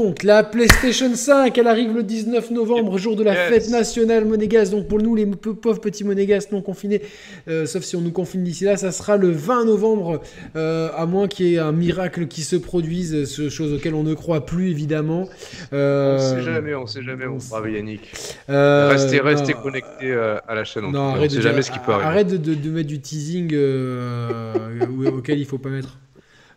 [0.00, 3.52] Donc la PlayStation 5, elle arrive le 19 novembre, jour de la Yes.
[3.52, 4.72] fête nationale monégasque.
[4.72, 7.02] Donc pour nous, les pauvres petits monégasques non confinés,
[7.48, 10.22] euh, sauf si on nous confine d'ici là, ça sera le 20 novembre,
[10.56, 14.02] euh, à moins qu'il y ait un miracle qui se produise, ce chose auquel on
[14.02, 15.28] ne croit plus évidemment.
[15.74, 18.10] Euh, On sait jamais, on sait jamais, mon brave Yannick.
[18.48, 20.90] euh, restez restez non, connectés euh, à la chaîne.
[20.90, 22.06] Non, arrête on de sait jamais ce qui peut arriver.
[22.08, 24.54] Arrête de, de- de mettre du teasing euh,
[25.12, 25.98] auquel il faut pas mettre.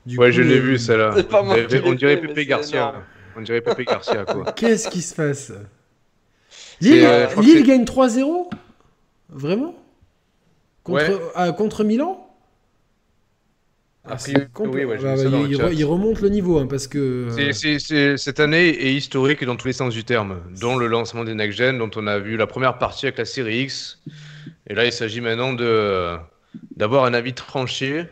[0.06, 1.14] Du ouais, coup, je l'ai euh, vu, celle-là.
[1.86, 2.94] On dirait Pépé Garcia.
[3.38, 4.52] On dirait Pépé Garcia, quoi.
[4.56, 5.52] Qu'est-ce qui se passe
[6.82, 8.50] Lille, euh, Lille gagne 3-0
[9.30, 9.76] Vraiment
[10.84, 11.20] contre, Ouais.
[11.36, 12.20] ah, contre Milan
[14.60, 15.70] oui, ouais, bah, il, le il chat.
[15.70, 17.30] re- il remonte le niveau hein, parce que.
[17.30, 21.34] euh, cette année est historique dans tous les sens du terme, dont le lancement des
[21.34, 24.02] Next Gen, dont on a vu la première partie avec la série X.
[24.68, 26.18] Et là, il s'agit maintenant de
[26.76, 28.06] d'avoir un avis tranché,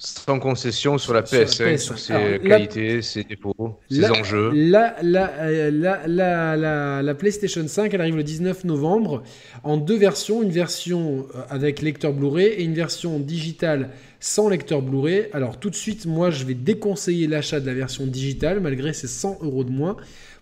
[0.00, 1.78] sans concession sur la Sur la PS5, PS5.
[1.78, 4.50] sur ses Alors, la- qualités, ses défauts, ses La- enjeux.
[4.54, 9.24] La, euh, la, la, la- la PlayStation 5, elle arrive le 19 novembre
[9.64, 10.42] en deux versions.
[10.42, 13.90] Une version euh, avec lecteur Blu-ray et une version digitale
[14.20, 15.26] sans lecteur Blu-ray.
[15.32, 19.08] Alors tout de suite, moi, je vais déconseiller l'achat de la version digitale malgré ces
[19.08, 19.96] 100 euros de moins.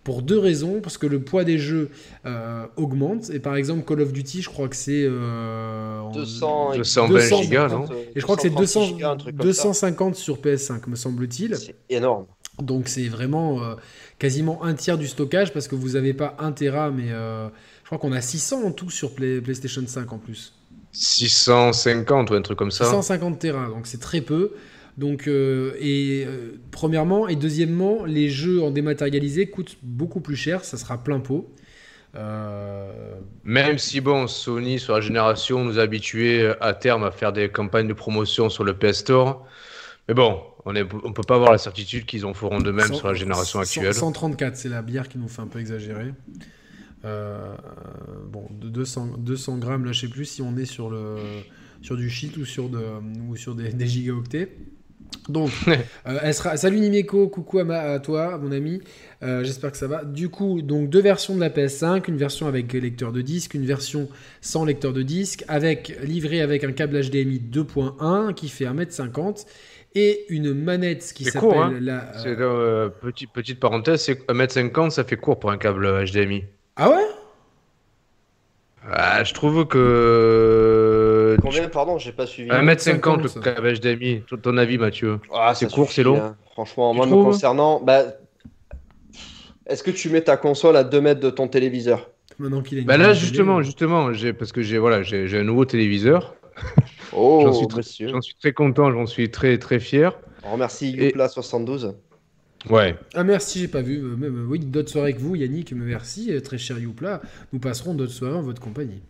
[0.06, 1.90] Pour deux raisons, parce que le poids des jeux
[2.26, 3.28] euh, augmente.
[3.30, 5.02] Et par exemple, Call of Duty, je crois que c'est...
[5.04, 8.94] euh, en- 200 et 220 200, gigas, non Et je crois que c'est 200 230
[8.94, 9.62] gigas, un truc comme ça.
[9.64, 11.56] 250 sur PS5, me semble-t-il.
[11.56, 12.26] C'est énorme.
[12.62, 13.74] Donc c'est vraiment euh,
[14.20, 17.48] quasiment un tiers du stockage parce que vous n'avez pas 1 Tera, mais euh,
[17.82, 20.54] je crois qu'on a 600 en tout sur Play- PlayStation 5 en plus.
[20.92, 22.84] 650 ou un truc comme ça.
[22.84, 24.52] 650 Tera, donc c'est très peu.
[24.96, 30.64] Donc, euh, et euh, premièrement, et deuxièmement, les jeux en dématérialisé coûtent beaucoup plus cher,
[30.64, 31.52] ça sera plein pot.
[32.14, 37.32] Euh, Même si, bon, Sony, sur la génération, nous a habitués à terme à faire
[37.32, 39.46] des campagnes de promotion sur le PS Store.
[40.08, 42.94] Mais bon, on ne on peut pas avoir la certitude qu'ils en feront de même
[42.94, 43.92] sur la génération actuelle.
[43.92, 46.12] 134, c'est la bière qui nous fait un peu exagérer.
[47.04, 47.54] Euh,
[48.28, 51.16] bon, de 200, 200 grammes, là je sais plus si on est sur, le,
[51.82, 52.82] sur du shit ou sur, de,
[53.28, 54.56] ou sur des, des gigaoctets.
[55.28, 56.56] Donc, euh, elle sera...
[56.56, 58.80] salut Nimeco, coucou à, ma- à toi, mon ami.
[59.22, 60.04] Euh, J'espère que ça va.
[60.04, 63.64] Du coup, donc deux versions de la PS5, une version avec lecteur de disque, une
[63.66, 64.08] version
[64.40, 69.46] sans lecteur de disque, avec livrée avec un câble HDMI 2.1 qui fait 1m50
[69.94, 71.78] et une manette qui s'appelle hein.
[71.80, 71.94] la.
[72.14, 76.44] euh, C'est, euh, petit- petite parenthèse, c'est 1m50, ça fait court pour un câble HDMI.
[76.76, 77.06] Ah ouais?
[78.88, 79.76] Ah, je trouve que.
[81.40, 82.50] Combien, pardon, j'ai pas suivi.
[82.50, 84.22] 1m50 le câble HDMI.
[84.28, 86.36] Ton- Ton avis, Mathieu Ah, c'est court, c'est long hein.
[86.52, 88.02] Franchement, Tu moi, me trouves concernant, bah,
[89.66, 92.84] est-ce que tu mets ta console à 2 mètres de ton téléviseur Maintenant qu'il une
[92.84, 93.64] Bah là, justement, télé.
[93.66, 96.34] justement, j'ai parce que j'ai voilà, j'ai un nouveau téléviseur.
[97.14, 100.12] Oh, J'en suis très- suis content, j'en suis très très fier.
[100.44, 101.94] On remercie Et- Youpla72.
[102.70, 102.96] Ouais.
[103.14, 103.98] Ah merci, j'ai pas vu.
[104.02, 107.20] Euh, Même, euh, oui, d'autres soirées que vous, Yannick, me merci, euh, très cher Youpla.
[107.52, 109.02] Nous passerons d'autres soirées en votre compagnie.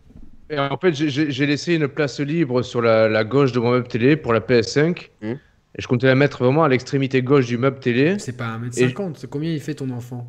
[0.49, 3.87] Et en fait, j'ai- laissé une place libre sur la, la gauche de mon meuble
[3.87, 5.09] télé pour la PS5.
[5.21, 5.33] Hmm.
[5.75, 8.17] Et je comptais la mettre vraiment à l'extrémité gauche du meuble télé.
[8.19, 10.25] C'est pas 1m50, c'est combien il fait ton enfant?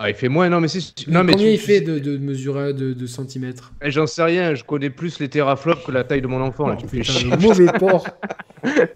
[0.00, 1.08] Ah, il fait moins, non mais c'est.
[1.08, 3.72] Non, mais Combien tu- il tu fait de, de mesure à- de, de centimètres?
[3.82, 6.68] Eh, J'en sais rien, je connais plus les teraflops que la taille de mon enfant.
[6.68, 8.06] là, tu Putain, le mauvais porc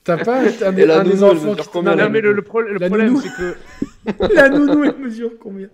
[0.05, 1.69] T'as pas un, Et la un des nounou, enfants qui...
[1.73, 4.33] combien, Non, Non, mais le, le pro- le La problème, c'est que.
[4.35, 5.69] La nounou, elle mesure combien?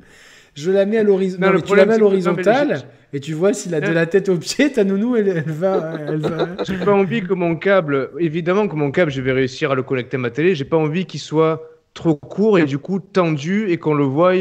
[0.59, 1.55] Je la mets à l'horizontale.
[1.55, 4.29] Non, tu la mets à l'horizontale le- et tu vois si la, de la tête
[4.29, 6.49] aux pieds, ta nounou, elle, elle va, elle va.
[6.67, 9.83] J'ai pas envie que mon câble, évidemment que mon câble, je vais réussir à le
[9.83, 10.55] connecter à ma télé.
[10.55, 11.63] J'ai pas envie qu'il soit
[11.95, 14.35] trop court et du coup tendu et qu'on le voie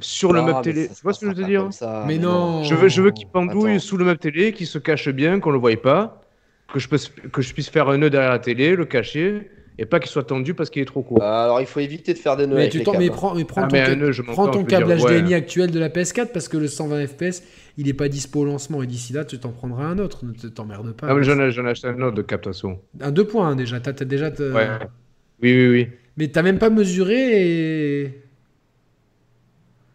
[0.00, 0.88] sur le meuble télé.
[0.88, 2.64] Tu vois ce que je veux dire ça, Mais non.
[2.64, 3.80] Je veux, je veux qu'il pendouille Attends.
[3.80, 6.22] sous le meuble télé, qu'il se cache bien, qu'on le voie pas,
[6.72, 6.98] que je, peux,
[7.30, 10.24] que je puisse faire un nœud derrière la télé, le cacher, et pas qu'il soit
[10.24, 11.22] tendu parce qu'il est trop court.
[11.22, 13.06] Euh, alors, il faut éviter de faire des nœuds Mais avec tu les t'en mais
[13.06, 13.10] câbles.
[13.16, 15.20] prends, mais prends Ah, ton, mais nœud, prends câble dire, ouais.
[15.20, 17.42] HDMI actuel de la PS4 parce que le 120 FPS,
[17.78, 20.24] il est pas dispo au lancement et d'ici là, tu t'en prendras un autre.
[20.26, 21.06] Ne te- t'emmerdes pas.
[21.10, 22.80] Ah, mais j'en ai, j'en ai acheté un autre de captation.
[23.00, 23.80] Un 2.1 déjà.
[23.80, 24.30] T'as t'as déjà.
[24.30, 24.68] te- Ouais.
[25.42, 25.88] Oui, oui, oui.
[26.18, 28.22] Mais t'as même pas mesuré et.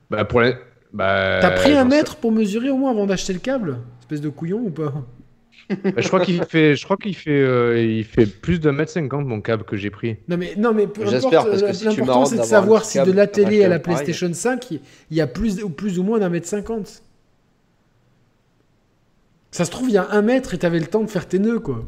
[0.09, 0.53] Bah, pour les...
[0.93, 3.77] bah, T'as pris un mètre pour mesurer au moins avant d'acheter le câble?
[3.99, 4.93] Espèce de couillon ou pas?
[5.69, 8.91] Bah, je crois qu'il fait, je crois qu'il fait, euh, il fait plus d'un mètre
[8.91, 10.17] cinquante mon câble que j'ai pris.
[10.27, 12.37] Non mais, non mais peu J'espère, importe, parce que la- si tu l'important m'arranges c'est
[12.37, 13.79] de savoir si de la télé à la.
[13.79, 14.79] PlayStation 5, il
[15.11, 17.01] y a plus ou plus ou moins d'un mètre cinquante.
[19.51, 21.39] Ça se trouve, il y a un mètre et t'avais le temps de faire tes
[21.39, 21.85] nœuds quoi.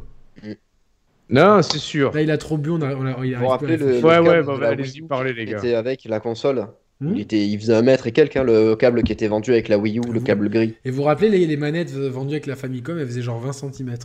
[1.29, 2.13] Non, c'est sûr.
[2.13, 4.27] Là il a trop bu, on a, on a- vous rappelez le, le Ouais, câble
[4.27, 5.57] ouais, bah, la allez-y, parlez, les gars.
[5.57, 6.67] était avec la console?
[7.01, 9.51] Hmm il, était, il faisait un mètre et quelques, hein, le câble qui était vendu
[9.51, 10.23] avec la Wii U, le Hmm.
[10.23, 10.75] câble gris.
[10.83, 13.53] Et vous vous rappelez les, les manettes vendues avec la Famicom, elles faisaient genre 20
[13.53, 13.95] cm.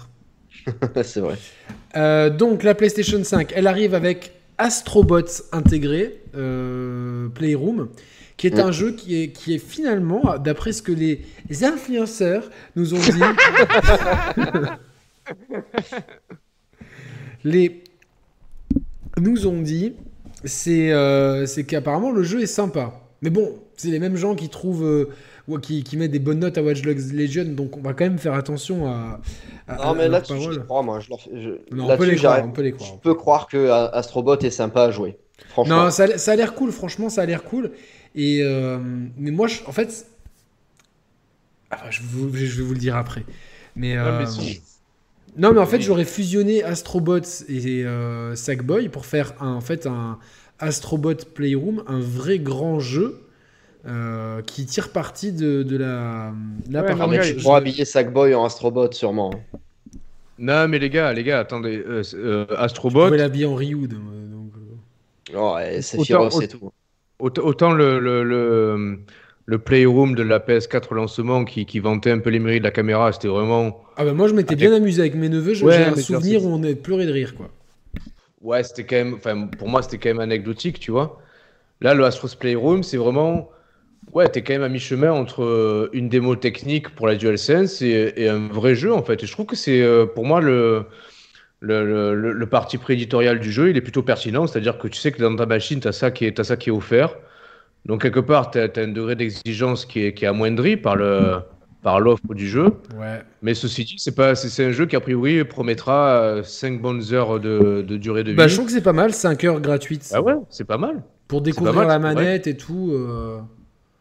[1.03, 1.35] c'est vrai.
[1.97, 7.89] Euh, donc la PlayStation 5, elle arrive avec Astrobots intégré, euh, Playroom,
[8.37, 11.21] qui est un jeu qui est, qui est finalement, d'après ce que les
[11.65, 13.21] influenceurs nous ont dit,
[17.45, 17.83] les
[19.21, 19.95] nous ont dit,
[20.45, 22.93] c'est euh, c'est qu'apparemment le jeu est sympa.
[23.23, 25.09] Mais bon, c'est les mêmes gens qui trouvent, euh,
[25.49, 28.05] ou qui, qui mettent des bonnes notes à Watch Dogs Legion, donc on va quand
[28.05, 29.21] même faire attention à.
[29.67, 31.01] à- Non, à mais là-dessus, je crois, moi.
[31.01, 32.91] Je leur- je- Non, on peut les croire, on peut les croire.
[32.95, 35.17] Je peux croire que Astrobot est sympa à jouer.
[35.49, 35.85] Franchement.
[35.85, 37.71] Non, ça, a- ça a l'air cool, franchement, ça a l'air cool.
[38.15, 38.79] Et euh,
[39.17, 40.07] mais moi, je- en fait,
[41.73, 43.25] enfin, je, vous- je vais vous le dire après.
[43.77, 44.61] Mais, Ouais, euh, mais si.
[45.37, 49.87] Non, mais en fait, j'aurais fusionné Astrobots et euh, Sackboy pour faire un, en fait
[49.87, 50.19] un
[50.59, 53.21] Astrobot Playroom, un vrai grand jeu.
[53.87, 56.33] euh, qui tire parti de, de la,
[56.71, 59.31] là, Ouais, non, mais tu pourras habiller Sackboy en Astrobot, sûrement.
[60.39, 61.77] Non, mais les gars, les gars, attendez.
[61.87, 63.87] euh, euh, Astrobot, pouvais l'habiller en Ryu.
[63.89, 64.53] donc,
[65.35, 66.73] Oh, ouais, c'est tout.
[67.19, 68.99] Autant, autant le, le, le,
[69.47, 72.71] le Playroom de la PS4 lancement qui, qui vantait un peu les mérites de la
[72.71, 73.83] caméra, c'était vraiment.
[73.97, 75.55] Ah bah moi, je m'étais Ah, bien amusé avec mes neveux.
[75.55, 77.51] je- Ouais, J'ai un souvenir où on a pleuré de rire, quoi.
[78.41, 79.15] Ouais, c'était quand même.
[79.15, 81.19] Enfin, pour moi, c'était quand même anecdotique, tu vois.
[81.81, 83.51] Là, le Astros Playroom, c'est vraiment.
[84.13, 88.13] Ouais, t'es quand même à mi-chemin entre euh, une démo technique pour la DualSense et,
[88.17, 89.23] et un vrai jeu, en fait.
[89.23, 90.87] Et je trouve que c'est, euh, pour moi, le,
[91.61, 94.47] le, le, parti prééditorial du jeu, il est plutôt pertinent.
[94.47, 96.69] C'est-à-dire que tu sais que dans ta machine, t'as ça qui est, t'as ça qui
[96.69, 97.17] est offert.
[97.87, 101.37] Donc, quelque part, t'as, t'as un degré d'exigence qui est, qui est amoindri par le,
[101.83, 102.65] par l'offre du jeu.
[102.99, 103.21] Ouais.
[103.43, 107.03] Mais ceci dit, c'est pas, c'est, c'est un jeu qui, a priori, promettra 5 bonnes
[107.13, 108.37] heures de, de durée de vie.
[108.37, 110.11] Bah, je trouve que c'est pas mal, 5 heures gratuites.
[110.15, 111.03] Ah ouais, c'est pas mal.
[111.29, 112.91] Pour découvrir mal, la manette et tout.
[112.93, 113.39] euh,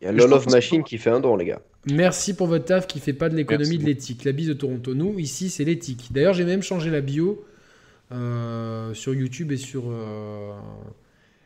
[0.01, 1.59] Il y a Lol of Machine qui fait un don, les gars.
[1.91, 4.23] Merci pour votre taf qui fait pas de l'économie Merci de l'éthique.
[4.23, 4.93] La bise de Toronto.
[4.93, 6.07] Nous, ici, c'est l'éthique.
[6.11, 7.43] D'ailleurs, j'ai même changé la bio
[8.13, 10.51] euh, sur YouTube et sur, euh,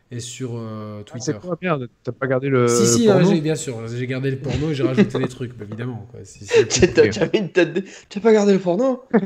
[0.10, 1.34] et sur euh, Twitter.
[1.34, 2.68] C'est quoi, merde T'as pas gardé le.
[2.68, 3.88] si, si, le non, porno j'ai- bien sûr.
[3.88, 6.08] J'ai gardé le porno et j'ai rajouté les trucs, évidemment.
[6.12, 6.22] Quoi.
[6.24, 6.94] Si- si-
[7.54, 7.84] T'as de...
[8.22, 9.04] Pas gardé le porno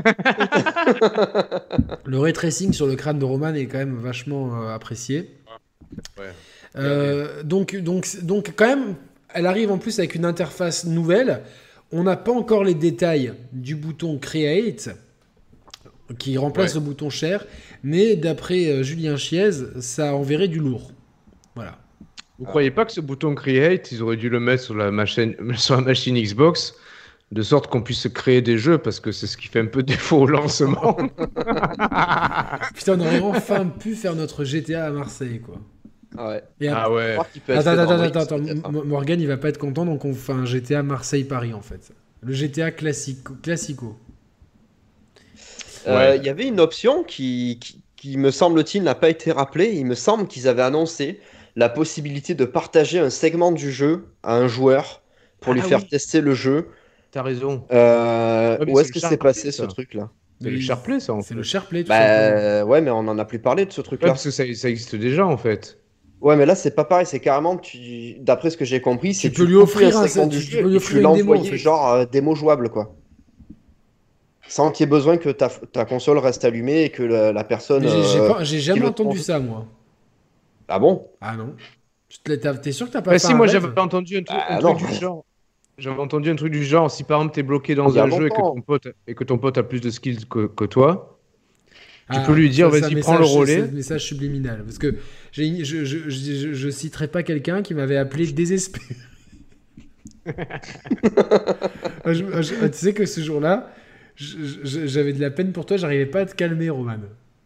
[2.06, 5.30] Le ray tracing sur le crâne de Roman est quand même vachement euh, apprécié.
[6.18, 6.26] Ouais.
[6.78, 8.96] Euh, donc, donc, donc, quand même,
[9.34, 11.42] elle arrive en plus avec une interface nouvelle.
[11.92, 14.90] On n'a pas encore les détails du bouton Create
[16.18, 16.80] qui remplace Ouais.
[16.80, 17.46] le bouton Share,
[17.84, 20.92] mais d'après euh, Julien Chiez, ça enverrait du lourd.
[21.56, 21.78] Voilà.
[22.40, 25.36] Vous croyez pas que ce bouton Create, ils auraient dû le mettre sur la machine,
[25.58, 26.74] sur la machine Xbox,
[27.32, 29.84] de sorte qu'on puisse créer des jeux, parce que c'est ce qui fait un peu
[29.84, 30.98] défaut au lancement.
[32.76, 35.56] Putain, on aurait enfin pu faire notre GTA à Marseille, quoi.
[36.18, 36.44] Ah ouais.
[36.60, 37.18] Et après- ah ouais.
[37.56, 38.72] Attends, attends, attends, attends, peut-être, hein.
[38.72, 41.92] Mo- Morgan, il va pas être content, donc on fait un GTA Marseille-Paris, en fait.
[42.22, 43.34] Le GTA classico.
[43.42, 43.98] classico.
[45.88, 46.18] Euh, Ouais.
[46.18, 49.72] Il y avait une option qui, qui, qui, me semble-t-il, n'a pas été rappelée.
[49.74, 51.20] Il me semble qu'ils avaient annoncé
[51.56, 55.02] la possibilité de partager un segment du jeu à un joueur
[55.40, 55.88] pour lui Ah faire oui.
[55.90, 56.68] tester le jeu.
[57.12, 57.66] T'as raison.
[57.72, 59.64] Euh, Ouais, où est-ce que c'est passé ça.
[59.64, 60.10] ce truc-là?
[60.42, 61.36] C'est le SharePlay, ça, en C'est fait.
[61.36, 62.62] le SharePlay, tout simplement.
[62.62, 64.08] Bah ouais, mais on en a plus parlé de ce Ouais, truc-là.
[64.10, 65.78] parce que ça, ça existe déjà, en fait.
[66.20, 67.06] Ouais, mais là c'est pas pareil.
[67.06, 68.16] C'est carrément, tu...
[68.20, 70.62] d'après ce que j'ai compris, c'est peux lui offrir un- segment tu- du tu jeu
[70.62, 71.58] peux lui offrir tu une démo, en fait.
[71.58, 72.96] genre euh, démo jouable quoi.
[74.52, 77.44] Sans qu'il y ait besoin que ta, ta console reste allumée et que la, la
[77.46, 77.84] personne.
[77.84, 79.66] J'ai- euh, j'ai jamais entendu ça, moi.
[80.68, 81.08] Ah bon?
[81.22, 81.56] Ah non.
[82.24, 84.56] T'es sûr que t'as pas Bah, fait si, un moi, j'avais entendu un truc, Ah,
[84.56, 85.24] un truc du genre.
[85.78, 88.30] J'avais entendu un truc du genre, si par exemple t'es bloqué dans un jeu et
[88.30, 91.18] que, ton pote, et que ton pote a plus de skills que, que toi,
[92.12, 93.56] tu Ah, peux lui dire, vas-y, prends le relais.
[93.56, 94.64] c'est un message subliminal.
[94.66, 94.96] Parce que
[95.32, 98.96] je, je, je, je- je citerai pas quelqu'un qui m'avait appelé désespéré.
[102.06, 103.72] Ah, je- je- tu sais que ce jour-là,
[104.64, 106.98] j'avais de la peine pour toi, j'arrivais pas à te calmer, Roman.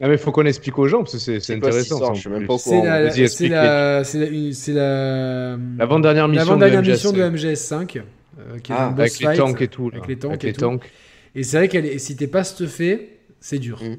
[0.01, 2.11] Ah, mais faut qu'on explique aux gens, parce que c'est quoi intéressant.
[2.11, 2.15] au
[2.57, 7.97] C'est la, c'est la, c'est la, L'avant-dernière mission, de mission de MGS5, MGS5,
[8.37, 9.89] euh, qui est Ah, un boss avec les tanks et tout.
[9.89, 9.97] là.
[9.97, 10.59] avec les tanks Avec et les tout.
[10.59, 10.91] tanks.
[11.33, 13.81] Et c'est vrai qu'elle si t'es pas stuffé, c'est dur.
[13.81, 13.95] Mm.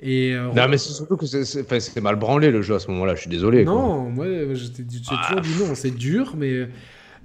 [0.00, 3.14] Et euh, Non, mais c'est surtout que c'est- mal branlé le jeu à ce moment-là,
[3.14, 3.64] je suis désolé.
[3.64, 3.72] quoi.
[3.72, 6.68] Non, moi t'ai dit- j'ai toujours dit non, c'est dur, mais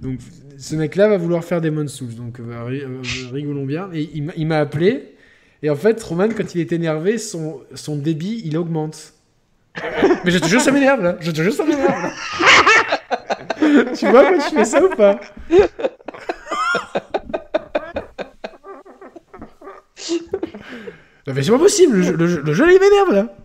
[0.00, 0.18] donc
[0.58, 3.88] ce mec-là va vouloir faire Demon Souls, donc euh, euh, rigolons bien.
[3.92, 5.14] Et il m'a- appelé,
[5.62, 9.14] et en fait, Roman, quand il est énervé, son, son débit il augmente.
[10.24, 12.10] mais je te jure, ça m'énerve là, je te jure, ça m'énerve
[13.96, 15.18] tu vois quand je fais ça ou pas?
[21.26, 23.36] Mais c'est pas possible, le le le il m'énerve là.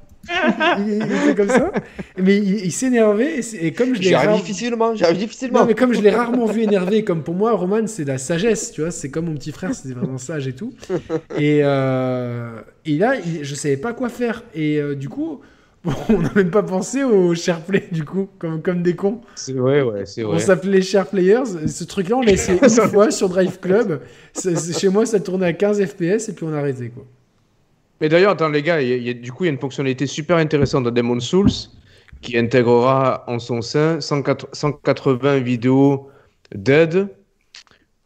[0.79, 1.71] Il, il était comme ça,
[2.17, 5.59] mais il, il s'énervait et, comme je l'ai J'y arrive rare- difficilement, difficilement.
[5.61, 8.71] non, mais comme je l'ai rarement vu énervé, comme pour moi, Roman, c'est la sagesse,
[8.71, 10.73] tu vois, c'est comme mon petit frère, c'est vraiment sage et tout.
[11.37, 14.43] Et, euh, et là, il- je savais pas quoi faire.
[14.53, 15.41] Et euh, du coup,
[16.09, 19.21] on n'a même pas pensé au SharePlay du coup, comme, comme des cons.
[19.35, 20.39] C'est vrai, ouais, c'est On vrai.
[20.39, 21.67] s'appelait SharePlayers.
[21.67, 24.01] Ce truc-là, on l'a essayé une fois sur Drive Club.
[24.77, 27.05] Chez moi, ça tournait à 15 FPS et puis on a arrêté quoi.
[28.01, 29.49] Mais d'ailleurs, attends les gars, il y a- il y a- du coup, il y
[29.49, 31.49] a une fonctionnalité super intéressante dans Demon's Souls
[32.21, 36.09] qui intégrera en son sein 180 180 vidéos
[36.53, 37.07] d'aide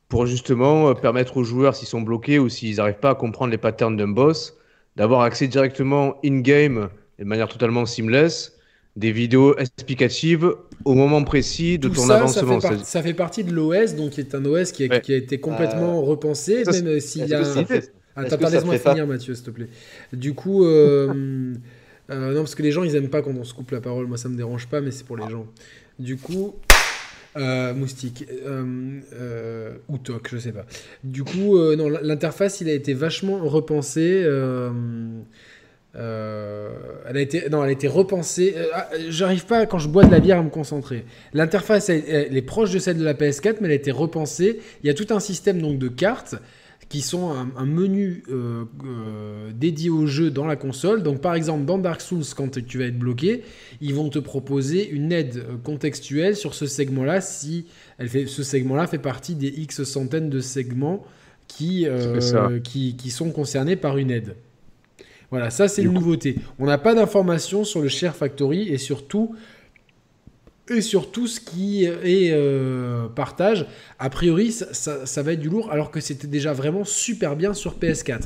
[0.10, 3.52] pour justement euh, permettre aux joueurs, s'ils sont bloqués ou s'ils n'arrivent pas à comprendre
[3.52, 4.58] les patterns d'un boss,
[4.98, 8.58] d'avoir accès directement in-game de manière totalement seamless,
[8.98, 12.60] des vidéos explicatives au moment précis de Tout ton ça, ça avancement.
[12.60, 14.88] fait, par- C'est- ça fait partie de l'OS, donc qui est un OS qui a,
[14.88, 15.02] Ouais.
[15.02, 17.42] qui a été complètement repensé, ça, même euh, s'il y a.
[18.16, 19.70] Attends, ça laisse-moi finir, Mathieu, s'il te plaît.
[20.14, 21.54] Du coup, euh,
[22.10, 24.08] euh, non, parce que les gens, ils aiment pas quand on se coupe la parole.
[24.08, 25.48] Moi, ça me dérange pas, mais c'est pour les gens.
[26.00, 26.56] Du coup,
[27.38, 28.26] euh, moustique
[29.88, 30.66] ou toc, je sais pas.
[31.04, 34.26] Du coup, non, l'interface, il a été vachement repensé.
[35.94, 38.56] elle a été, non, elle a été repensée.
[38.74, 41.06] Ah, J'arrive pas quand je bois de la bière à me concentrer.
[41.34, 44.60] L'interface, elle, elle est proche de celle de la PS4, mais elle a été repensée.
[44.84, 46.36] Il y a tout un système donc de cartes
[46.92, 51.04] qui sont un, un menu euh, euh, dédié au jeu dans la console.
[51.04, 53.44] Donc par exemple dans Dark Souls, quand tu vas être bloqué,
[53.80, 57.66] ils vont te proposer une aide euh, contextuelle sur ce segment-là si
[57.98, 61.06] elle fait, ce segment-là fait partie des X centaines de segments
[61.48, 64.36] qui, euh, qui, qui sont concernés par une aide.
[65.30, 66.36] Voilà, ça c'est une nouveauté.
[66.60, 69.34] On n'a pas d'informations sur le Share Factory et surtout
[70.72, 73.66] et sur tout ce qui est euh, partage.
[74.00, 77.36] A priori, ça, ça- ça va être du lourd, alors que c'était déjà vraiment super
[77.36, 78.24] bien sur PS4.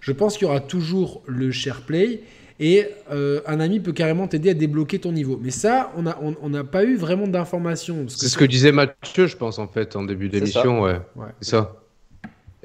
[0.00, 2.20] Je pense qu'il y aura toujours le SharePlay
[2.60, 5.38] et euh, un ami peut carrément t'aider à débloquer ton niveau.
[5.42, 8.06] Mais ça, on n'a on, pas eu vraiment d'informations.
[8.08, 10.80] C'est ce que disait Mathieu, je pense, en fait, en début C'est d'émission.
[10.82, 11.00] Ouais.
[11.16, 11.28] Ouais.
[11.40, 11.76] C'est ça.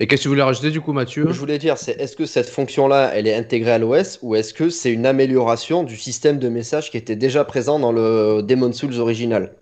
[0.01, 1.27] Et qu'est-ce que tu voulais rajouter, du coup, Mathieu?
[1.29, 4.51] Je voulais dire, c'est est-ce que cette fonction-là, elle est intégrée à l'OS ou est-ce
[4.51, 8.75] que c'est une amélioration du système de message qui était déjà présent dans le Demon's
[8.75, 9.53] Souls original?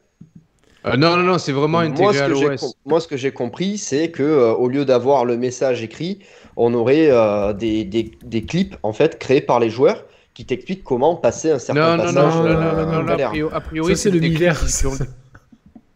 [0.86, 2.74] Euh, Non, non, non, c'est vraiment moi intégré ce, à l'OS.
[2.86, 6.20] moi, ce que j'ai compris, c'est que euh, au lieu d'avoir le message écrit,
[6.56, 10.86] on aurait euh, des, des- des clips en fait créés par les joueurs qui t'expliquent
[10.86, 13.98] comment passer un certain Non, non, non, passage non, non, non, non, non, a priori,
[13.98, 14.92] c'est ont-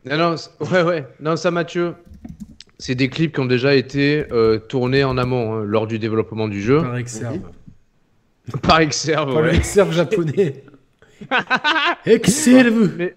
[0.05, 0.35] Non, non,
[0.69, 1.07] ouais, ouais.
[1.21, 1.93] Non, ça, Mathieu,
[2.79, 6.47] c'est des clips qui ont déjà été euh, tournés en amont hein, lors du développement
[6.47, 6.81] du jeu.
[6.81, 7.39] Par Exerve.
[8.61, 9.55] Par Exerve, Par le ouais.
[9.55, 10.63] Exerve japonais.
[12.05, 13.15] Exerve Mais,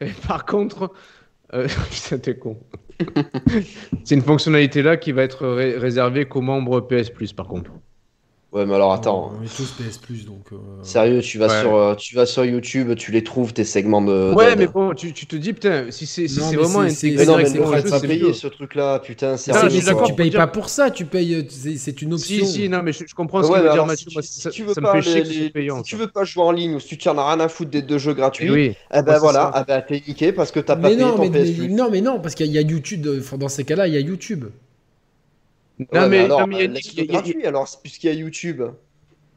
[0.00, 0.92] mais par contre,
[1.54, 2.58] euh, putain, t'es con.
[4.04, 7.70] c'est une fonctionnalité là qui va être ré- réservée qu'aux membres PS Plus, par contre.
[8.52, 9.32] Ouais, mais alors attends.
[9.40, 10.44] On est tous PS Plus, donc...
[10.52, 11.60] euh, Sérieux, tu vas, Ouais.
[11.62, 14.34] sur, euh, tu vas sur YouTube, tu les trouves, tes segments de.
[14.34, 17.24] Ouais, mais bon, tu, tu te dis, putain, si c'est si Non, vraiment c'est- intégré
[17.24, 18.32] Mais non, mais non, va jeu, pas mieux.
[18.34, 19.68] ce truc-là, putain, Non, sérieux.
[19.72, 21.42] mais d'accord tu payes pas pour ça, tu payes, euh,
[21.78, 22.44] c'est une option.
[22.44, 24.10] Si, si, non, mais je, je comprends ce Ouais, que veut mais dire Mathieu.
[24.10, 25.32] si, Moi, tu- ça, si tu veux ça pas me fait chier les- que ce
[25.34, 25.76] soit les- payant.
[25.78, 27.70] si tu veux pas jouer en ligne ou si tu en as rien à foutre
[27.70, 28.74] des deux jeux gratuits, Eh oui.
[28.92, 31.30] eh ben voilà, ah ben t'es niqué parce que t'as pas payé non, ton mais,
[31.42, 31.68] PS Plus.
[31.70, 33.06] non, mais non, parce qu'il y a YouTube.
[33.38, 34.44] Dans ces cas-là, il y a YouTube.
[35.78, 38.12] Non, Ouais, mais, alors, non, mais il y a- a- gratuit alors, puisqu'il y a
[38.14, 38.62] YouTube.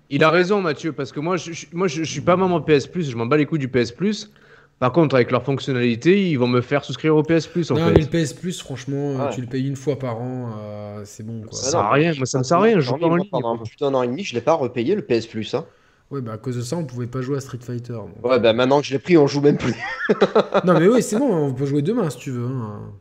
[0.09, 2.63] Il a raison, Mathieu, parce que moi, je, je- moi, je, je suis pas membre
[2.63, 4.31] PS Plus, je m'en bats les couilles du PS Plus.
[4.77, 7.85] Par contre, avec leurs fonctionnalités, ils vont me faire souscrire au PS Plus, en non,
[7.87, 7.93] fait.
[7.93, 9.33] mais le PS Plus, franchement, euh, Ouais.
[9.33, 11.41] tu le payes une fois par an, euh, c'est bon.
[11.43, 11.53] Quoi.
[11.57, 13.29] Ça sert à rien, moi, ça me sert à rien, je joue pas en ligne.
[13.31, 15.53] Pendant plus d'un an et demi, je l'ai pas repayé le PS Plus.
[15.55, 15.65] Hein.
[16.11, 17.93] Ouais, bah à cause de ça, on pouvait pas jouer à Street Fighter.
[17.93, 18.23] donc.
[18.23, 19.73] Ouais, bah maintenant que je l'ai pris, on joue même plus.
[20.65, 22.45] non, mais oui, c'est bon, on peut jouer demain si tu veux.
[22.45, 22.91] hein.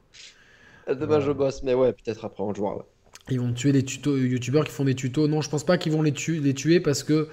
[0.89, 2.77] Demain je bosse, mais ouais, peut-être après on jouera.
[2.77, 2.83] ouais.
[3.31, 5.29] Ils vont tuer les tutos, youtubeurs qui font des tutos.
[5.29, 7.29] Non, je pense pas qu'ils vont les, tu- les tuer parce que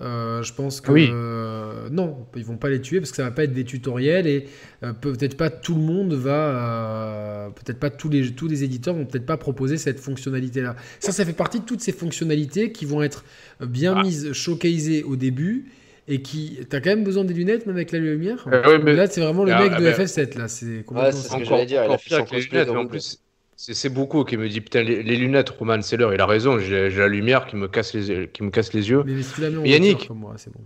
[0.00, 1.08] euh, je pense que Oui.
[1.10, 4.26] euh, non, ils vont pas les tuer parce que ça va pas être des tutoriels
[4.26, 4.46] et
[4.82, 8.94] euh, peut-être pas tout le monde va, euh, peut-être pas tous les tous les éditeurs
[8.94, 10.76] vont peut-être pas proposer cette fonctionnalité là.
[11.00, 13.24] Ça, ça fait partie de toutes ces fonctionnalités qui vont être
[13.60, 14.02] bien Ah.
[14.02, 15.66] mises, showcasées au début
[16.08, 18.46] et qui, t'as quand même besoin des lunettes même avec la lumière?
[18.52, 20.66] Euh, ouais, mais- Là, c'est vraiment le Ah, mec ah, de bah- FF7 là, c'est
[20.66, 22.74] Ouais, complètement c'est ce que j'allais dire, il a pire son que les cosplay lunettes,
[22.74, 23.18] mais en plus,
[23.56, 26.90] c'est beaucoup qui me dit putain les, les lunettes, Roman Seller, il a raison, j'ai
[26.90, 29.04] la lumière qui me casse les qui me casse les yeux.
[29.04, 29.98] Mais, mais si tu l'as mis en Yannick.
[29.98, 30.60] hauteur comme moi, c'est bon.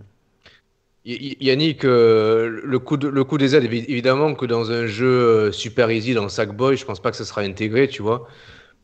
[1.03, 4.71] Y- Y- Yannick, euh, le coup de, le coup des aides, évi- évidemment que dans
[4.71, 8.03] un jeu euh, super easy, dans Sackboy, je pense pas que ça sera intégré, tu
[8.03, 8.27] vois.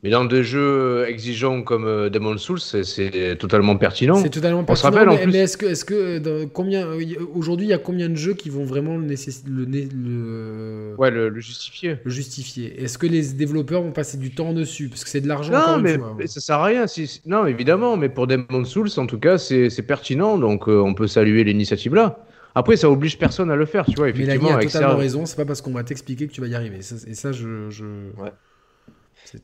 [0.04, 4.16] Mais dans des jeux exigeants comme euh, Demon's Souls, c'est- totalement pertinent.
[4.16, 6.20] C'est totalement On se pertinent, rappelle, en mais, plus- mais est-ce que, est-ce que euh,
[6.20, 7.02] dans combien euh,
[7.34, 11.30] aujourd'hui il y a combien de jeux qui vont vraiment le, nécess- le, Ouais, le,
[11.30, 11.98] le justifier.
[12.04, 12.82] le justifier?
[12.84, 14.90] Est-ce que les développeurs vont passer du temps dessus?
[14.90, 16.08] Parce que c'est de l'argent encore Non, une mais, fois.
[16.10, 16.16] hein.
[16.18, 16.88] mais ça sert à rien.
[16.88, 20.80] Si, si- non, évidemment, mais pour Demon's Souls, en tout cas, c'est pertinent, donc euh,
[20.80, 22.20] on peut saluer l'initiative là.
[22.56, 24.08] Après, ça oblige personne à le faire, tu vois.
[24.08, 26.28] Mais la vie Effectivement, a avec totalement ça, raison, c'est pas parce qu'on va t'expliquer
[26.28, 26.82] que tu vas y arriver.
[26.82, 27.86] Ça- et ça, je, je...
[28.16, 28.34] C'est-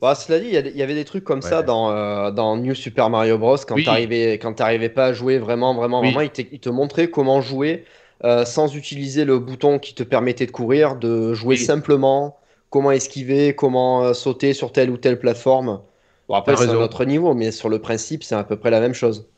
[0.00, 3.10] Bah, cela dit, il y, avait des trucs comme ça dans, euh, dans New Super
[3.10, 3.56] Mario Bros.
[3.66, 3.84] Quand Oui.
[3.84, 6.08] t'arrivais, quand t'arrivais pas à jouer vraiment, vraiment, Oui.
[6.08, 7.84] vraiment, il, te- il te montrait comment jouer
[8.24, 11.64] euh, sans utiliser le bouton qui te permettait de courir, de jouer Oui.
[11.64, 12.38] simplement,
[12.70, 15.80] comment esquiver, comment euh, sauter sur telle ou telle plateforme.
[16.28, 18.80] Bon, après, c'est un autre niveau, mais sur le principe, c'est à peu près la
[18.80, 19.28] même chose.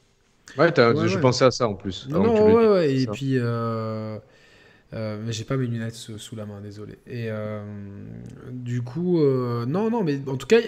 [0.56, 1.22] Ouais, Ouais, je ouais.
[1.22, 2.06] pensais à ça en plus.
[2.08, 2.22] Non,
[2.54, 3.12] ouais, ouais, Et ça.
[3.12, 4.18] puis, euh,
[4.94, 6.94] euh, mais j'ai pas mes lunettes sous, sous la main, désolé.
[7.06, 7.62] Et euh,
[8.52, 10.58] du coup, euh, non, non, mais en tout cas,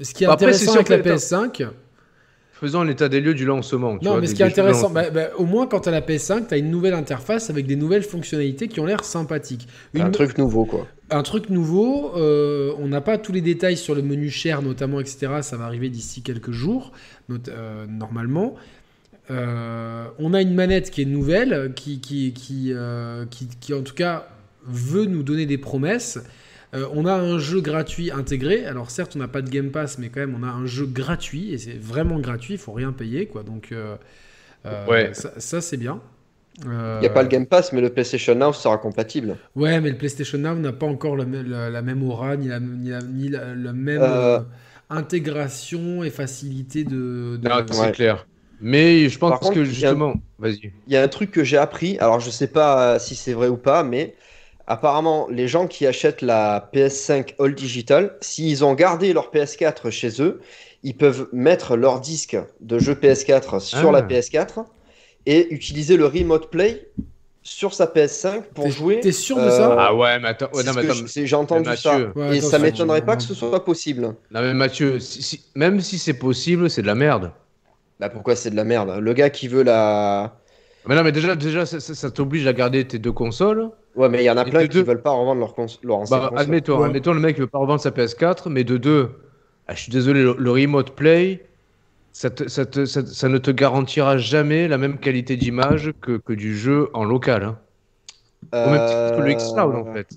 [0.00, 1.68] ce qui est Bah, Après, intéressant c'est avec la sûr que- PS5,
[2.52, 3.96] Faisons l'état des lieux du lancement.
[3.96, 5.92] tu non, vois, mais ce qui est intéressant, bah, bah, au moins quand tu as
[5.92, 9.66] la PS5, tu as une nouvelle interface avec des nouvelles fonctionnalités qui ont l'air sympathiques.
[9.94, 10.86] Une- Un truc nouveau, quoi.
[11.10, 15.00] un truc nouveau, euh, on n'a pas tous les détails sur le menu cher notamment,
[15.00, 15.38] etc.
[15.40, 16.92] Ça va arriver d'ici quelques jours,
[17.30, 18.54] not- euh, normalement.
[19.30, 23.82] Euh, on a une manette qui est nouvelle, qui, qui, qui, euh, qui, qui, en
[23.82, 24.26] tout cas
[24.66, 26.18] veut nous donner des promesses.
[26.74, 28.64] Euh, on a un jeu gratuit intégré.
[28.64, 30.86] Alors certes, on n'a pas de Game Pass, mais quand même, on a un jeu
[30.86, 32.54] gratuit et c'est vraiment gratuit.
[32.54, 33.42] Il faut rien payer, quoi.
[33.42, 33.72] Donc
[34.88, 35.10] Ouais.
[35.14, 36.00] ça, ça, c'est bien.
[36.62, 36.68] Il
[37.00, 39.36] n'y a pas le Game Pass, mais le PlayStation Now sera compatible.
[39.56, 42.48] Ouais, mais le PlayStation Now n'a pas encore la, me- la- la même aura, ni
[42.48, 44.38] la, ni la, ni la- la même Euh.
[44.38, 44.40] euh,
[44.90, 47.38] intégration et facilité de.
[47.40, 47.92] de- Non, c'est Ouais.
[47.92, 48.26] clair.
[48.60, 50.72] Mais je pense Par contre, que justement, vas-y.
[50.86, 53.32] Il y a un truc que j'ai appris, alors je sais pas euh, si c'est
[53.32, 54.14] vrai ou pas, mais
[54.66, 60.20] apparemment, les gens qui achètent la PS5 All Digital, s'ils ont gardé leur PS4 chez
[60.22, 60.40] eux,
[60.82, 63.92] ils peuvent mettre leur disque de jeu PS4 sur Ah.
[63.92, 64.64] la PS4
[65.26, 66.86] et utiliser le Remote Play
[67.42, 69.00] sur sa PS5 pour T'es- jouer.
[69.00, 71.68] T'es sûr de euh, ça Ah ouais, mais attends, ouais, non, mais attends, j'ai entendu
[71.70, 71.98] mais ça.
[72.14, 74.02] Ouais, et ça m'étonnerait pas que ce soit possible.
[74.02, 77.32] non, mais Mathieu, si- si- même si c'est possible, c'est de la merde.
[78.00, 78.98] Bah pourquoi c'est de la merde?
[79.00, 80.40] Le gars qui veut la.
[80.86, 83.70] Mais non, mais déjà, déjà ça, ça- ça t'oblige à garder tes deux consoles.
[83.94, 84.84] Ouais, mais il y en a Et plein de qui deux.
[84.84, 85.66] veulent pas revendre leur, cons...
[85.82, 86.38] leur ancienne Bah, console.
[86.38, 86.86] admettons, Ouais.
[86.86, 89.10] admettons, le mec il veut pas revendre sa PS4, mais de deux,
[89.66, 91.46] ah, je suis désolé, le, le remote play,
[92.12, 96.18] ça, te- ça, te- ça- ça ne te garantira jamais la même qualité d'image que,
[96.18, 97.44] que du jeu en local.
[97.44, 97.58] Hein.
[98.62, 100.08] Au même titre que le xCloud en Euh, fait.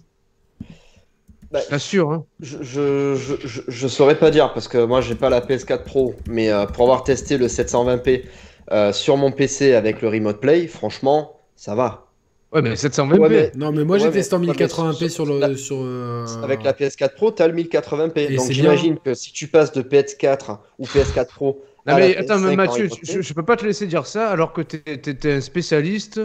[1.53, 2.11] Bah, Je t'assure.
[2.11, 2.25] Hein.
[2.41, 5.83] Je, je, je, je- je saurais pas dire parce que moi j'ai pas la PS4
[5.83, 8.23] Pro, mais euh, pour avoir testé le 720p
[8.71, 12.07] euh, sur mon PC avec le Remote Play, franchement, ça va.
[12.53, 13.17] Ouais, mais 720p.
[13.19, 15.39] Ouais, mais- Non, mais moi j'ai Ouais, testé en mais- ouais, mais 1080p sur- le.
[15.39, 18.31] la- Sur, euh, Avec la PS4 Pro, t'as le 1080p.
[18.31, 22.13] Et Donc j'imagine que si tu passes de PS4 ou PS4 Pro Non à mais
[22.13, 24.53] la attends, mais PS5 en Mathieu, je, je peux pas te laisser dire ça alors
[24.53, 26.21] que t'es es, un spécialiste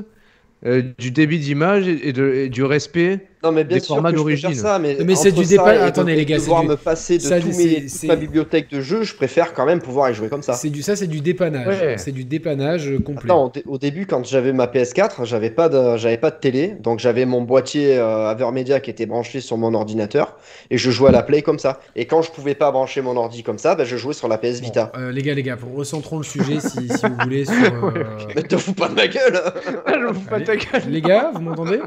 [0.66, 3.26] euh, du débit d'image et, et de- et du respect.
[3.42, 4.62] Non mais bien des sûr formats que je préfère d'origine.
[4.62, 7.36] ça, mais, Mais c'est du de- attendez, les de gars, du- me passer de ça,
[7.36, 10.54] mes, toute ma bibliothèque de jeux, je préfère quand même pouvoir y jouer comme ça.
[10.54, 11.80] C'est du ça, c'est du dépannage.
[11.80, 11.98] Ouais.
[11.98, 13.30] C'est du dépannage complet.
[13.30, 16.36] Attends, au, dé- au début, quand j'avais ma PS4, j'avais pas de, j'avais pas de
[16.36, 20.36] télé, donc j'avais mon boîtier euh, Avermedia qui était branché sur mon ordinateur
[20.70, 21.80] et je jouais à la Play comme ça.
[21.96, 24.38] Et quand je pouvais pas brancher mon ordi comme ça, ben, je jouais sur la
[24.38, 24.92] PS Bon, Vita.
[24.96, 27.54] euh, les gars, les gars, pour- recentrons le sujet si, si vous voulez sur.
[27.84, 29.40] euh, Mais te fous pas de ma gueule
[29.86, 30.44] je me fous pas Allez.
[30.44, 30.82] ta gueule.
[30.88, 31.78] Les gars, vous m'entendez?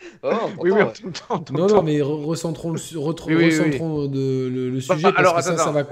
[0.22, 3.44] Oh, Oui, oui, on on Non, non, mais re- recentrons le, su- retr- Oui, oui,
[3.44, 3.58] oui.
[3.58, 5.86] recentrons de- le, le Bah, sujet parce alors, que ça, attends, ça va.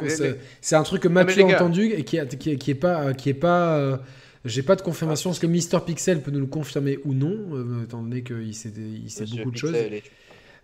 [0.60, 3.12] c'est- un truc que Mathieu a entendu et qui, est- qui, est- qui est pas,
[3.14, 3.76] qui est pas.
[3.78, 3.96] euh,
[4.44, 5.30] J'ai pas de confirmation.
[5.32, 8.70] Est-ce que Mister Pixel peut nous le confirmer ou non, euh, étant donné qu'il sait,
[8.76, 9.74] il sait Monsieur beaucoup de choses.
[9.74, 10.02] Et-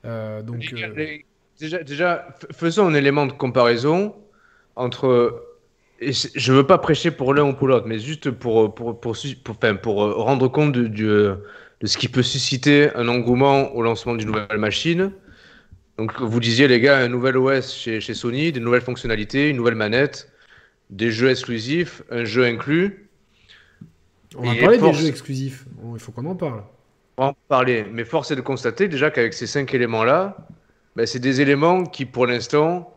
[0.07, 4.15] Euh, donc, Les gars, euh, les- Déjà, faisons un élément de comparaison
[4.77, 5.43] entre.
[6.01, 9.17] et je veux pas prêcher pour l'un ou pour l'autre, mais juste pour, pour, pour,
[9.45, 11.37] pour, pour, rendre compte de, du, euh,
[11.85, 15.13] de ce qui peut susciter un engouement au lancement d'une nouvelle machine.
[15.99, 19.59] Donc, vous disiez, les gars, un nouvel OS chez, chez Sony, des nouvelles fonctionnalités, une
[19.59, 20.33] nouvelle manette,
[20.89, 23.11] des jeux exclusifs, un jeu inclus.
[24.35, 25.67] on va parler force- des jeux exclusifs.
[25.93, 26.63] Il faut qu'on en parle.
[27.19, 30.39] On va en parler, mais force est de constater déjà qu'avec ces cinq éléments-là,
[30.97, 32.97] ben, c'est des éléments qui, pour l'instant,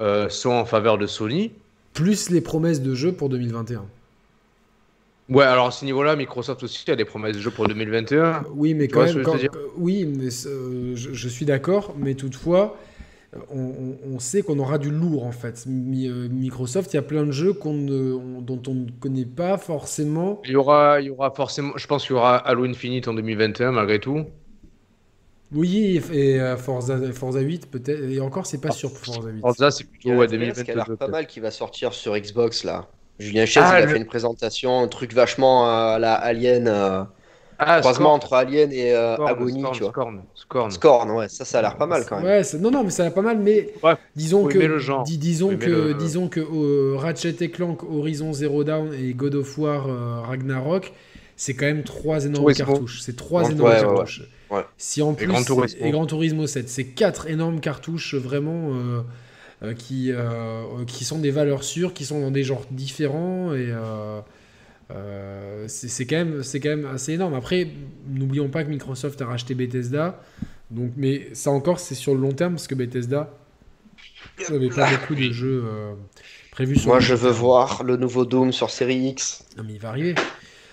[0.00, 1.52] euh, sont en faveur de Sony.
[1.92, 3.84] Plus les promesses de jeux pour 2021.
[5.28, 8.44] Ouais, alors à ce niveau-là, Microsoft aussi a des promesses de jeux pour 2021.
[8.54, 9.50] Oui, mais Tu quand ce même, je dire?
[9.76, 12.76] oui, mais euh, je, je suis d'accord, mais toutefois,
[13.50, 15.66] on, sait qu'on aura du lourd en fait.
[15.66, 18.90] Mi- euh, Microsoft, il y a plein de jeux qu'on ne- on- dont on ne
[19.00, 20.42] connaît pas forcément.
[20.44, 23.14] Il y aura, il y aura forcément, je pense qu'il y aura Halo Infinite en
[23.14, 24.24] 2021 malgré tout.
[25.52, 29.30] Oui, et, et, euh, Forza, Forza 8 peut-être, et encore, c'est pas sûr pour Forza
[29.30, 29.42] 8.
[29.42, 30.74] Forza, c'est Il y plutôt a ouais, un FPS qui a 2022.
[30.74, 32.93] l'air pas mal qui va sortir sur Xbox là.
[33.18, 36.14] Julien Chaise, Ah, il a le- fait une présentation, un truc vachement euh, à la
[36.14, 37.04] Alien, euh,
[37.58, 39.90] Ah, croisement Scorn, entre Alien et euh, Scorn, Agony, Scorn, tu vois.
[39.92, 40.70] Scorn, Scorn.
[40.72, 42.24] Scorn, ouais, ça, ça a l'air pas mal quand même.
[42.24, 45.04] Ouais, non, non, mais ça a pas mal, mais Ouais, disons que, aimer le genre.
[45.04, 49.36] dis- disons que, le- disons que euh, Ratchet et Clank, Horizon Zero Dawn et God
[49.36, 50.92] of War euh, Ragnarok,
[51.36, 53.00] c'est quand même trois énormes cartouches.
[53.02, 53.80] C'est trois énormes ouais, ouais.
[53.80, 54.22] cartouches.
[54.50, 54.64] Ouais.
[54.76, 55.84] Si en plus Gran Turismo.
[55.86, 58.70] et Gran Turismo 7, c'est quatre énormes cartouches vraiment.
[59.64, 63.54] Euh, euh, qui, euh, qui sont des valeurs sûres, qui sont dans des genres différents
[63.54, 64.20] et euh,
[64.90, 67.34] euh, c'est quand, même- c'est quand même assez énorme.
[67.34, 67.68] Après,
[68.06, 70.20] n'oublions pas que Microsoft a racheté Bethesda,
[70.70, 73.30] donc, mais ça encore c'est sur le long terme parce que Bethesda
[74.50, 75.94] n'avait pas beaucoup de jeux euh,
[76.50, 79.44] prévus sur Moi, le je veux voir le nouveau Doom sur série X.
[79.56, 80.14] Non, mais il va arriver.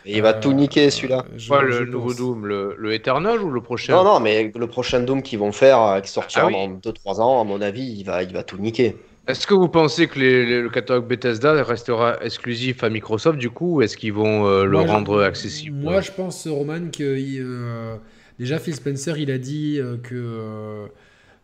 [0.06, 1.26] Et il va Euh, tout niquer celui-là.
[1.38, 2.18] je le nouveau pense.
[2.18, 5.52] Doom le, le Eternal ou le prochain Non, non, mais le prochain Doom qu'ils vont
[5.52, 6.54] faire, euh, qui sortira Ah oui.
[6.54, 8.96] dans 2-3 ans, à mon avis, il va, il va tout niquer.
[9.28, 13.52] Est-ce que vous pensez que les- les- le catalogue Bethesda restera exclusif à Microsoft du
[13.52, 16.90] coup ou est-ce qu'ils vont euh, le Moi, je- rendre accessible Moi, je pense, Roman,
[16.92, 17.96] que il, euh,
[18.40, 20.88] déjà Phil Spencer, il a dit euh, que euh,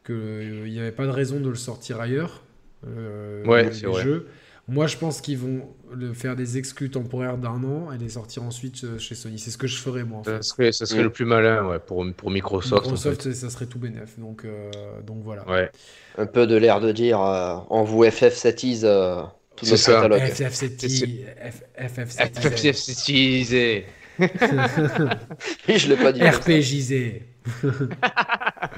[0.03, 2.41] que, euh, il n'y avait pas de raison de le sortir ailleurs.
[2.87, 4.03] euh, Ouais, c'est vrai.
[4.03, 4.27] jeux.
[4.69, 5.61] Moi, je pense qu'ils vont
[5.93, 9.39] le faire des exclus temporaires d'un an et les sortir ensuite euh, chez Sony.
[9.39, 10.19] C'est ce que je ferais moi.
[10.19, 10.43] En Ça fait.
[10.43, 11.03] serait, ça serait Mm.
[11.03, 12.73] le plus malin ouais, pour, pour Microsoft.
[12.85, 14.19] en Microsoft, ça serait tout bénef.
[14.19, 14.69] Donc, euh,
[15.05, 15.43] donc voilà.
[15.43, 15.51] fait.
[15.51, 15.71] Ouais.
[16.17, 19.21] Un peu de l'air de dire, euh, on vous FF7ise euh,
[19.55, 19.93] tout C'est notre ça.
[19.93, 20.19] catalogue.
[20.21, 21.25] FF7
[21.79, 23.85] FF7 FFCisé.
[24.19, 26.19] Oui, je l'ai pas dit.
[26.19, 26.31] ça.
[26.31, 27.23] RPGisé.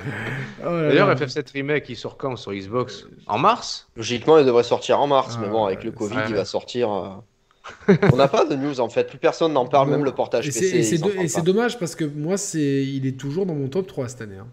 [0.65, 1.15] Oh D'ailleurs, là.
[1.15, 3.05] FF7 Remake, il sort quand sur Xbox?
[3.27, 3.88] En mars?
[3.95, 6.91] Logiquement, il devrait sortir en mars, Ah, mais bon, avec le Covid, il va sortir.
[6.91, 10.12] euh, On n'a pas de news en fait, plus personne n'en parle, Bon, même le
[10.13, 10.83] portage Et PC.
[10.83, 14.07] c'est- et c'est dommage parce que moi, c'est, il est toujours dans mon top 3
[14.09, 14.38] cette année.
[14.38, 14.47] hein.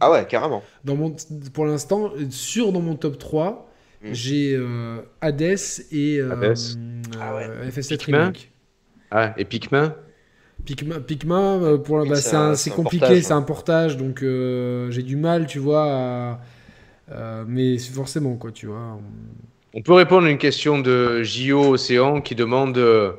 [0.00, 0.62] Ah ouais, carrément.
[0.84, 1.14] Dans mon,
[1.54, 3.70] pour l'instant, sûr dans mon top 3,
[4.02, 4.12] Mm.
[4.12, 5.42] j'ai euh, Hades
[5.92, 6.58] et euh, Hades.
[7.18, 7.46] Ah ouais.
[7.48, 8.18] euh, FF7 Pikmin?
[8.18, 8.52] Remake.
[9.10, 9.94] Ah, et Pikmin?
[10.64, 13.34] Pikmin, Pikmin, euh, pour bah, C'est un- c'est un compliqué, portage, c'est hein.
[13.34, 16.40] un portage, donc euh, j'ai du mal, tu vois, à-
[17.12, 18.98] euh, mais c'est forcément quoi, tu vois.
[19.74, 23.12] On peut répondre à une question de JO Océan qui demande euh,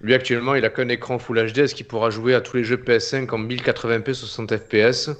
[0.00, 2.64] lui actuellement il a qu'un écran Full HD, est-ce qu'il pourra jouer à tous les
[2.64, 5.10] jeux PS5 en 1080p 60 FPS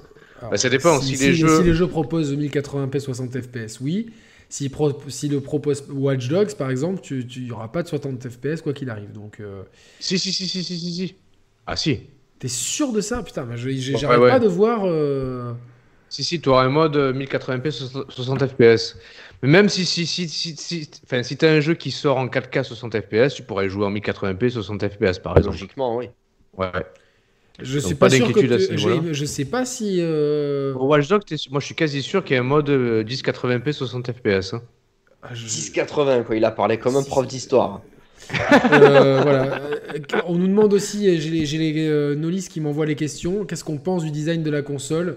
[0.50, 4.10] Bah, ça dépend, si les jeux- si les jeux proposent 1080p 60 fps, oui.
[4.48, 8.28] Si, pro, si le propose Watch Dogs, par exemple, tu n'y aura pas de 60
[8.28, 9.10] fps quoi qu'il arrive.
[9.12, 9.64] Donc, euh,
[9.98, 11.16] Si, si, si, si, si, si, si.
[11.66, 12.00] Ah si.
[12.38, 13.22] t'es sûr de ça?
[13.22, 14.30] Putain, mais je- j'ai- Ouais, j'arrête ouais.
[14.30, 14.82] pas de voir.
[14.84, 15.52] euh,
[16.08, 18.96] Si, si, tu auras un mode euh, 1080p 60 FPS.
[19.42, 22.16] Mais même si, si, si, si, si, enfin, si tu as un jeu qui sort
[22.18, 25.56] en 4K 60 FPS, tu pourrais jouer en 1080p 60 FPS par exemple.
[25.56, 26.08] Logiquement, oui.
[26.56, 26.68] Ouais.
[27.60, 29.64] Je Donc, suis pas pas, sûr que d'inquiétude à tu- ce j'ai- je sais pas
[29.64, 29.96] si.
[30.00, 33.02] euh, Pour Watch Dogs, moi je suis quasi sûr qu'il y a un mode euh,
[33.02, 34.54] 1080p 60 FPS.
[34.54, 34.62] hein.
[35.22, 36.36] ah, je- 1080, quoi.
[36.36, 37.80] Il a parlé comme un prof d'histoire.
[38.72, 39.60] Euh, voilà.
[39.94, 43.44] Euh, On nous demande aussi, et j'ai les, les euh, Nolis qui m'envoient les questions,
[43.44, 45.16] qu'est-ce qu'on pense du design de la console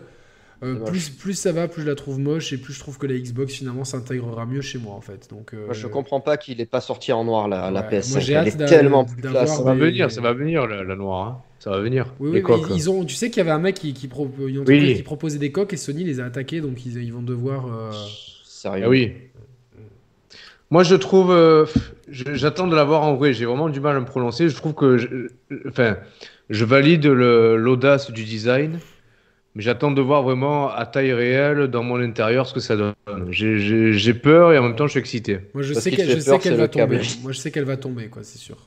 [0.62, 3.08] Euh, plus, plus ça va, plus je la trouve moche, et plus je trouve que
[3.08, 5.30] la Xbox finalement s'intégrera mieux chez moi en fait.
[5.30, 8.00] Donc, euh, Moi, je comprends pas qu'il ait pas sorti en noir la, la Ouais,
[8.00, 8.12] PS5.
[8.12, 9.58] moi, j'ai Elle hâte est tellement plus d'avoir classe.
[9.58, 11.28] Ça va venir, ça va venir la, la noire.
[11.28, 11.42] hein.
[11.60, 12.14] Ça va venir.
[12.20, 12.68] Oui, les oui, coques.
[12.72, 14.60] ils, ils ont, tu sais qu'il y avait un mec qui, qui, pro- une Oui.
[14.60, 17.66] entreprise qui proposait des coques et Sony les a attaqués, donc ils, ils vont devoir.
[17.68, 17.92] euh,
[18.46, 18.84] Sérieux.
[18.86, 19.14] Ah oui.
[20.72, 21.32] Moi, je trouve.
[22.12, 23.34] J'attends de l'avoir en vrai.
[23.34, 24.50] J'ai vraiment du mal à me prononcer.
[24.50, 24.98] Je trouve que.
[24.98, 25.28] je-
[25.68, 25.98] enfin,
[26.50, 28.80] je valide l'audace du design.
[29.56, 32.94] Mais j'attends de voir vraiment à taille réelle dans mon intérieur ce que ça donne.
[33.32, 35.40] J'ai- peur et en même temps je suis excité.
[35.56, 36.08] Moi je Parce sais qu'elle
[36.56, 36.98] va câble.
[37.00, 37.08] tomber.
[37.24, 38.58] Moi je sais qu'elle va tomber, quoi, c'est sûr.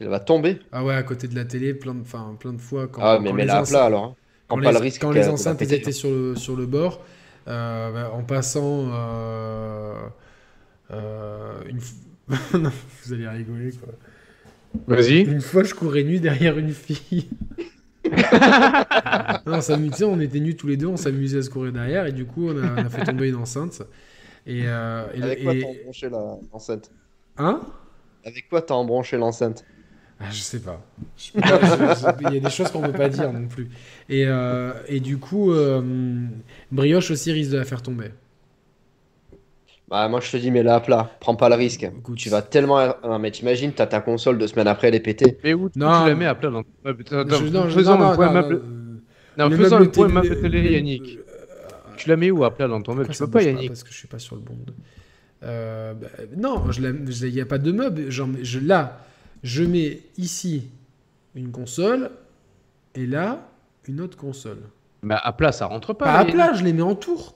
[0.00, 0.58] Il va tomber?
[0.72, 2.88] Ah ouais, à côté de la télé, plein de, enfin, plein de fois.
[2.88, 4.04] Quand, Ah, mais quand mets les la à enceintes- plat alors.
[4.04, 4.14] hein.
[4.48, 5.02] Quand, Prends les, pas le risque.
[5.02, 7.04] quand les enceintes étaient sur le, sur le bord,
[7.48, 9.94] euh, bah, en passant euh,
[10.92, 11.78] euh, une
[12.54, 12.70] Non,
[13.04, 13.92] vous allez rigoler quoi.
[14.86, 15.22] Vas-y.
[15.22, 17.28] Une fois, je courais nu derrière une fille.
[19.46, 22.06] non, on s'amusait, on était nus tous les deux, on s'amusait à se courir derrière
[22.06, 23.82] et du coup, on a, on a fait tomber une enceinte.
[24.46, 26.90] Et, euh, et- Avec quoi et- t'as embranché la- l'enceinte?
[27.38, 27.60] Hein?
[28.24, 29.64] Avec quoi t'as embranché l'enceinte?
[30.20, 30.82] Ah, je sais pas.
[31.34, 33.70] Il y a des choses qu'on peut pas dire non plus.
[34.08, 35.80] Et, euh, et du coup, euh,
[36.70, 38.10] Brioche aussi risque de la faire tomber.
[39.90, 41.10] Bah, moi je te dis, mets la à plat.
[41.18, 41.82] Prends pas le risque.
[41.82, 42.16] Écoute.
[42.16, 42.78] Tu vas tellement.
[43.02, 45.36] Non, mais t'imagines, t'as ta console deux semaines après, elle est pétée.
[45.42, 46.02] Mais où, Non.
[46.04, 46.62] tu la mets à plat dans...
[46.86, 47.50] Euh, faisons
[47.98, 49.00] non, un non, point non, meuble- euh,
[49.48, 51.18] Non, faisons un point meuble télé, Yannick.
[51.96, 53.10] Tu la mets où à plat dans ton meuble?
[53.10, 54.56] Tu peux pas, Yannick Parce que je suis pas sur le bon.
[55.42, 58.10] Euh, bah, non, il n'y a pas de meuble.
[58.10, 58.98] Genre, je, là,
[59.42, 60.68] je mets ici
[61.34, 62.10] une console
[62.94, 63.48] et là
[63.88, 64.58] une autre console.
[65.02, 66.04] Mais à plat, ça rentre pas.
[66.04, 67.34] Pas à plat, je les mets en tour.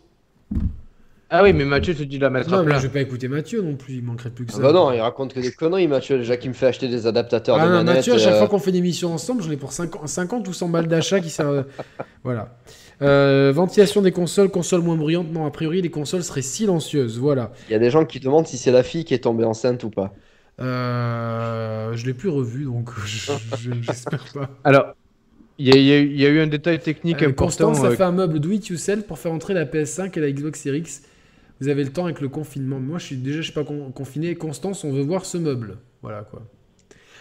[1.31, 2.79] Ah oui, mais Mathieu te dit de la mettre Non, à mais plat.
[2.79, 3.95] je vais pas écouter Mathieu non plus.
[3.95, 4.59] Il manquerait plus que ça.
[4.61, 6.19] Ah bah non, il raconte que des conneries, Mathieu.
[6.19, 7.97] Déjà qu'il me fait acheter des adaptateurs Ah de non, manette.
[7.97, 10.47] Mathieu, à chaque euh, fois qu'on fait des missions ensemble, j'en ai pour 50, 50
[10.47, 11.65] ou 100 balles d'achat qui servent.
[12.25, 12.57] voilà.
[13.03, 15.33] Euh, ventilation des consoles, console moins bruyante.
[15.33, 17.19] Non, a priori, les consoles seraient silencieuses.
[17.19, 17.53] Voilà.
[17.69, 19.83] Il y a des gens qui demandent si c'est la fille qui est tombée enceinte
[19.83, 20.13] ou pas.
[20.61, 24.51] Euh, je l'ai plus revu, donc je- je- j'espère pas.
[24.63, 24.95] Alors,
[25.59, 27.29] il y, a- il y a eu- il y a eu un détail technique Euh,
[27.29, 27.67] important.
[27.69, 30.21] Constance a euh, fait un meuble do it yourself pour faire entrer la PS5 et
[30.21, 31.03] la Xbox Series X.
[31.61, 32.81] Vous avez le temps avec le confinement.
[32.81, 34.35] Moi, je suis déjà, je suis pas con- confiné.
[34.35, 35.79] Constance, on veut voir ce meuble.
[36.03, 36.43] Voilà quoi.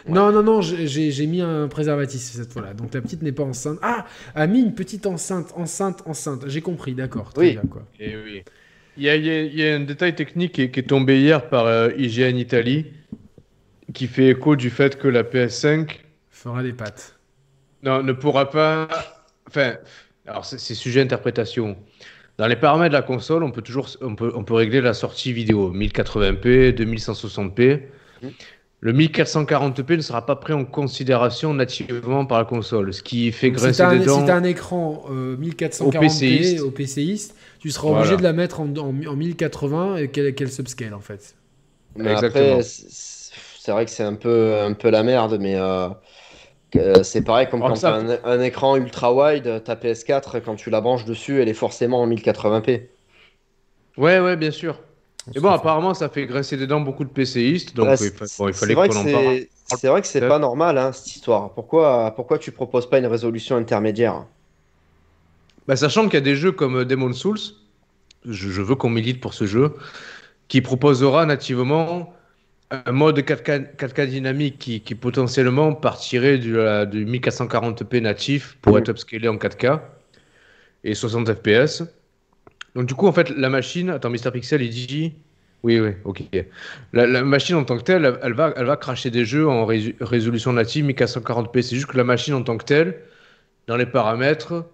[0.07, 2.73] Non, non, non, j'ai- mis un préservatif cette fois-là.
[2.73, 3.79] Donc la petite n'est pas enceinte.
[3.81, 6.43] Ah, a mis une petite enceinte, enceinte, enceinte.
[6.47, 7.31] J'ai compris, d'accord.
[7.33, 7.51] Très Oui.
[7.53, 7.83] bien quoi.
[7.99, 8.43] Et oui.
[8.97, 10.81] Il y a, il y a- il y a un détail technique qui est, qui
[10.81, 12.87] est tombé hier par euh, IGN Italie
[13.93, 17.17] qui fait écho du fait que la PS5 Fera des pattes.
[17.81, 18.87] non, ne pourra pas.
[19.47, 19.77] Enfin,
[20.27, 21.77] alors c'est sujet interprétation.
[22.37, 24.93] Dans les paramètres de la console, on peut toujours on peut, on peut régler la
[24.93, 27.81] sortie vidéo 1080p, 2160p.
[28.21, 28.31] Mhm.
[28.81, 33.49] Le 1440p ne sera pas pris en considération nativement par la console, ce qui fait
[33.51, 34.19] Donc, un, des dents.
[34.19, 36.59] si t'as un écran euh, 1440p PCiste.
[36.61, 38.01] au PCiste, tu seras Voilà.
[38.01, 41.35] obligé de la mettre en, en, en 1080 et qu'elle qu'elle subscale en fait.
[41.95, 42.43] Mais Exactement.
[42.53, 42.87] après, c'est
[43.59, 45.87] c'est vrai que c'est un peu, un peu la merde, mais euh,
[46.73, 50.39] que c'est pareil comme Oh, quand tu as un, un écran ultra wide, ta PS4,
[50.39, 52.91] quand tu la branches dessus, elle est forcément en 1080p.
[53.97, 54.79] Ouais, ouais, bien sûr.
[55.27, 58.11] On Et bon, apparemment, ça fait grincer des dents beaucoup de PCistes, donc Ouais, il,
[58.11, 59.39] fa- bon, il c'est fallait vrai qu'on que en parle.
[59.65, 61.53] c'est- vrai que c'est pas normal hein, cette histoire.
[61.53, 64.27] Pourquoi, pourquoi tu proposes pas une résolution intermédiaire?
[65.67, 67.39] Bah, sachant qu'il y a des jeux comme euh, Demon's Souls,
[68.25, 69.75] je, je veux qu'on milite pour ce jeu,
[70.47, 72.13] qui proposera nativement
[72.71, 78.73] un mode 4K, 4K dynamique qui, qui potentiellement partirait du, la- du 1440p natif pour
[78.73, 78.79] Mhm.
[78.79, 79.79] être upscalé en 4K
[80.83, 81.83] et 60 FPS.
[82.75, 85.13] Donc du coup, en fait, la machine, attends, Mr Pixel, il dit...
[85.61, 86.23] Oui, oui, ok.
[86.91, 89.65] La, la machine en tant que telle, elle, va, elle va cracher des jeux en
[89.65, 91.61] résolution native 1440p.
[91.61, 92.99] C'est juste que la machine en tant que telle,
[93.67, 94.65] dans les paramètres,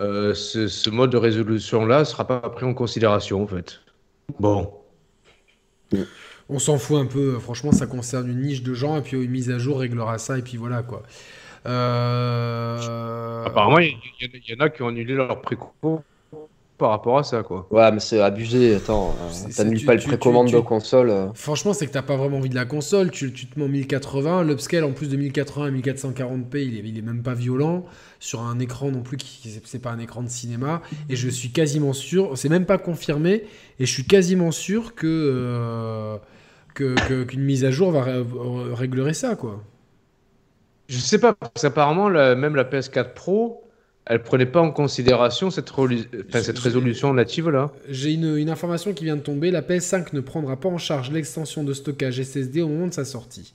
[0.00, 3.80] euh, ce, ce mode de résolution-là sera pas pris en considération, en fait.
[4.40, 4.72] Bon.
[6.50, 9.30] On s'en fout un peu, franchement, ça concerne une niche de gens, et puis une
[9.30, 11.02] mise à jour réglera ça, et puis voilà quoi.
[11.66, 13.44] Euh...
[13.46, 16.02] Apparemment, il y, y- il y en a qui ont annulé leur préco
[16.78, 17.66] par rapport à ça, quoi.
[17.72, 18.76] Ouais, mais c'est abusé.
[18.76, 21.10] Attends, euh, t'annules tu- pas le précommande tu- de console.
[21.10, 21.26] euh.
[21.34, 23.10] Franchement, c'est que t'as pas vraiment envie de la console.
[23.10, 24.44] Tu, tu te mets en 1080.
[24.44, 27.84] L'upscale en plus de 1080 à 1440p, il est, il est même pas violent.
[28.20, 30.80] Sur un écran non plus, qui c'est- c'est pas un écran de cinéma.
[31.10, 33.42] Et je suis quasiment sûr, c'est même pas confirmé,
[33.80, 36.16] et je suis quasiment sûr que euh,
[36.78, 38.24] que- que- qu'une mise à jour va ré-
[38.74, 39.62] réglerait ça, quoi.
[40.88, 43.64] Je sais pas, parce qu'apparemment, même la PS4 Pro,
[44.06, 47.72] elle prenait pas en considération cette, enfin, résolution native-là.
[47.90, 49.50] J'ai une, une information qui vient de tomber.
[49.50, 53.04] La PS5 ne prendra pas en charge l'extension de stockage SSD au moment de sa
[53.04, 53.52] sortie.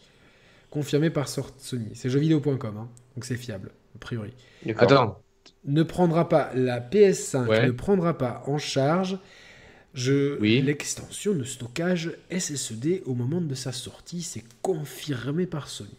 [0.69, 1.89] Confirmé par Sony.
[1.95, 4.33] C'est jeuxvideo.com, hein, donc c'est fiable, a priori.
[4.77, 5.19] Attends,
[5.65, 7.65] Ne prendra pas, la PS5 Ouais.
[7.65, 9.17] ne prendra pas en charge
[9.93, 10.61] je, Oui.
[10.61, 14.21] l'extension de stockage SSD au moment de sa sortie.
[14.21, 15.89] C'est confirmé par Sony.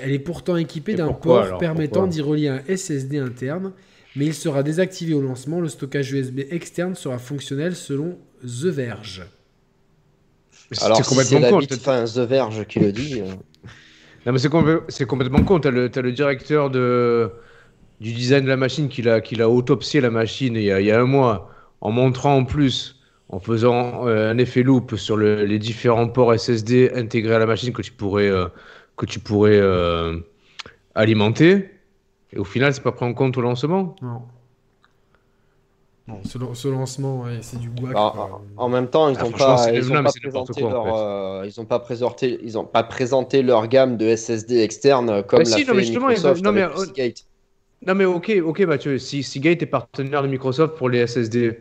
[0.00, 3.72] Elle est pourtant équipée d'un port alors permettant d'y relier un SSD interne,
[4.16, 5.60] mais il sera désactivé au lancement.
[5.60, 9.22] Le stockage USB externe sera fonctionnel selon The Verge.
[10.72, 11.58] c'est Alors, c'est si c'est complètement la con.
[11.58, 13.20] bite fin The Verge qui le dit.
[13.20, 13.26] euh,
[14.26, 15.58] Non, mais c'est compl- c'est complètement con.
[15.60, 17.30] T'as le, t'as le directeur de,
[18.00, 20.80] du design de la machine qui l'a, qui l'a autopsié la machine il y, a,
[20.80, 21.50] il y a un mois,
[21.80, 26.32] en montrant en plus, en faisant euh, un effet loop sur le- les différents ports
[26.34, 28.46] SSD intégrés à la machine que tu pourrais, euh,
[28.96, 30.18] que tu pourrais euh,
[30.94, 31.70] alimenter.
[32.32, 33.96] Et au final, c'est pas pris en compte au lancement.
[34.02, 34.22] Non.
[36.08, 37.94] Non, ce, lan- ce lancement, ouais, c'est du guac.
[37.94, 38.42] en, quoi.
[38.56, 40.84] en- même temps, ils Ah, n'ont franchement, pas, ils ont pas présenté quoi, en leur,
[40.84, 41.02] fait.
[41.02, 45.42] euh, ils ont pas présenté, ils ont pas présenté leur gamme de SSD externe comme
[45.42, 47.24] Bah l'a si, fait non, mais justement, ils Microsoft ont- non, mais, avec Seagate.
[47.86, 51.58] Non mais ok, ok Mathieu, si Seagate est partenaire de Microsoft pour les SSD,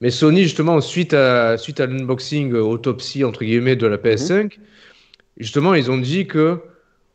[0.00, 4.58] mais Sony justement suite à suite à l'unboxing euh, autopsie entre guillemets de la PS5,
[5.36, 6.60] justement ils ont dit que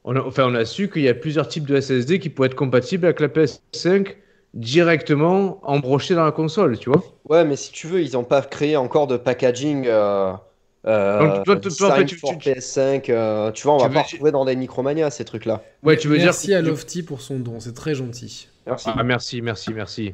[0.03, 2.47] on a, enfin on a su qu'il y a plusieurs types de SSD qui pourraient
[2.47, 4.15] être compatibles avec la PS5
[4.53, 7.03] directement embrochés dans la console, tu vois.
[7.27, 9.85] Ouais, mais si tu veux, ils n'ont pas créé encore de packaging.
[9.87, 10.33] Euh,
[10.87, 13.09] euh, Donc, toi, toi, toi, en fait, designed tu- tu- PS5.
[13.09, 15.63] euh, tu vois, on va pas veux- retrouver dans des Micromania ces trucs-là.
[15.83, 18.47] Ouais, tu veux Merci dire à Lofty pour son don, c'est très gentil.
[18.67, 18.89] Merci.
[18.95, 20.13] Ah merci, merci, merci.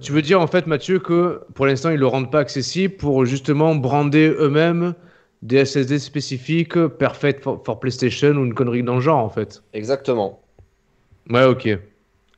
[0.00, 3.24] Tu veux dire en fait Mathieu que pour l'instant ils le rendent pas accessible pour
[3.24, 4.94] justement brander eux-mêmes
[5.40, 9.62] des SSD spécifiques perfect for, for PlayStation ou une connerie dans le genre en fait.
[9.72, 10.40] Exactement.
[11.30, 11.68] Ouais, ok.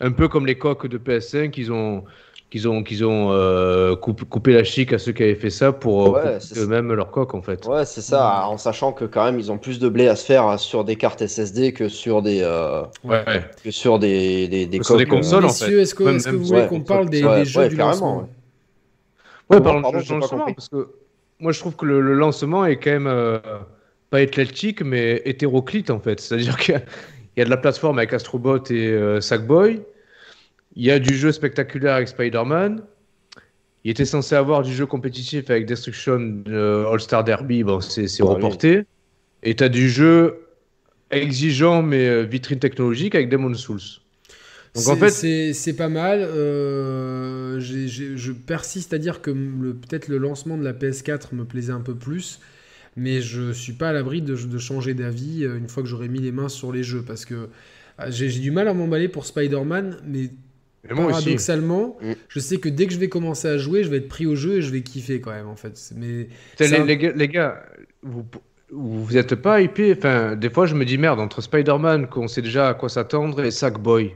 [0.00, 2.04] Un peu comme les coques de PS5 qu'ils ont
[2.50, 5.72] qu'ils ont qu'ils ont euh, coupé, coupé la chic à ceux qui avaient fait ça
[5.72, 7.64] pour euh, Ouais, eux-mêmes leur coque en fait.
[7.66, 10.24] Ouais, c'est ça, en sachant que quand même ils ont plus de blé à se
[10.26, 13.22] faire sur des cartes SSD que sur des, euh, Ouais.
[13.62, 15.72] que sur des, des, des Que sur des coques, euh, consoles, en fait.
[15.80, 18.28] Est-ce que, Même- vous voulez ouais, qu'on parle des, ouais, des jeux ouais, du lancement
[19.50, 19.60] ouais.
[19.60, 20.88] Parlons pas lancement parce que
[21.40, 23.38] moi je trouve que le, le lancement est quand même euh,
[24.10, 26.20] pas éclectique mais hétéroclite en fait.
[26.20, 26.74] C'est-à-dire qu'il
[27.36, 29.80] y, y a de la plateforme avec Astrobot et euh, Sackboy,
[30.76, 32.82] il y a du jeu spectaculaire avec Spider-Man,
[33.84, 38.84] il était censé avoir du jeu compétitif avec Destruction euh, All-Star Derby, bon, c'est reporté.
[39.42, 40.46] Et tu as du jeu
[41.10, 43.80] exigeant mais euh, vitrine technologique avec Demon's Souls.
[44.74, 46.20] Donc en C'est- fait, c'est c'est pas mal.
[46.22, 49.30] euh, je persiste à dire que
[49.72, 52.40] peut-être le lancement de la PS4 me plaisait un peu plus,
[52.96, 56.20] mais je suis pas à l'abri de, de changer d'avis une fois que j'aurai mis
[56.20, 57.48] les mains sur les jeux parce que
[58.08, 60.30] j'ai j'ai du mal à m'emballer pour Spider-Man, mais
[60.88, 61.12] mais moi aussi.
[61.24, 62.12] paradoxalement, Mm.
[62.28, 64.34] je sais que dès que je vais commencer à jouer, je vais être pris au
[64.36, 65.78] jeu et je vais kiffer quand même en fait.
[65.96, 67.62] Mais les, les gars, les gars,
[68.02, 68.24] vous,
[68.72, 69.94] vous êtes pas hypés.
[69.96, 73.42] Enfin, des fois, je me dis merde, entre Spider-Man, qu'on sait déjà à quoi s'attendre,
[73.44, 74.12] et Sackboy.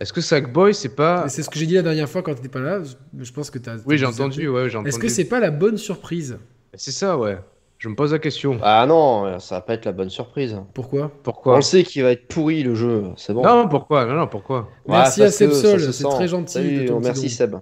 [0.00, 1.28] Est-ce que Sackboy, c'est pas.
[1.28, 2.82] c'est ce que j'ai dit la dernière fois quand tu n'étais pas là.
[3.18, 3.76] Je pense que tu as.
[3.86, 4.88] Oui, j'ai entendu, ouais, j'ai entendu.
[4.88, 6.36] Est-ce que c'est pas la bonne surprise?
[6.74, 7.38] C'est ça, ouais.
[7.78, 8.58] Je me pose la question.
[8.62, 10.56] Ah non, ça va pas être la bonne surprise.
[10.72, 11.04] Pourquoi?
[11.04, 13.42] On Pourquoi le sait qu'il va être pourri le jeu, c'est bon.
[13.42, 14.06] Non, pourquoi?
[14.06, 14.68] Non, non, pourquoi?
[14.88, 17.28] Merci Ouais, à parce que Sebsol, ça se c'est très gentil Salut, de ton merci.
[17.28, 17.56] Seb.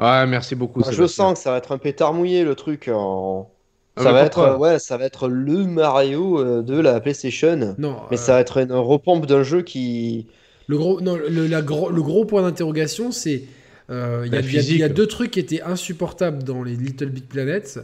[0.00, 0.80] Ouais, merci beaucoup.
[0.80, 2.90] Moi, je sens que ça va être un pétard mouillé le truc.
[2.92, 3.50] en-
[3.96, 7.76] Ah, Ça va être, ouais, ça va être le Mario euh, de la PlayStation.
[7.78, 10.26] Non, Mais euh, ça va être une repompe d'un jeu qui.
[10.66, 13.44] le gros, non, le, la gros, le gros point d'interrogation, c'est
[13.90, 17.26] euh, il y, a- y y deux trucs qui étaient insupportables dans les Little Big
[17.26, 17.78] Planets.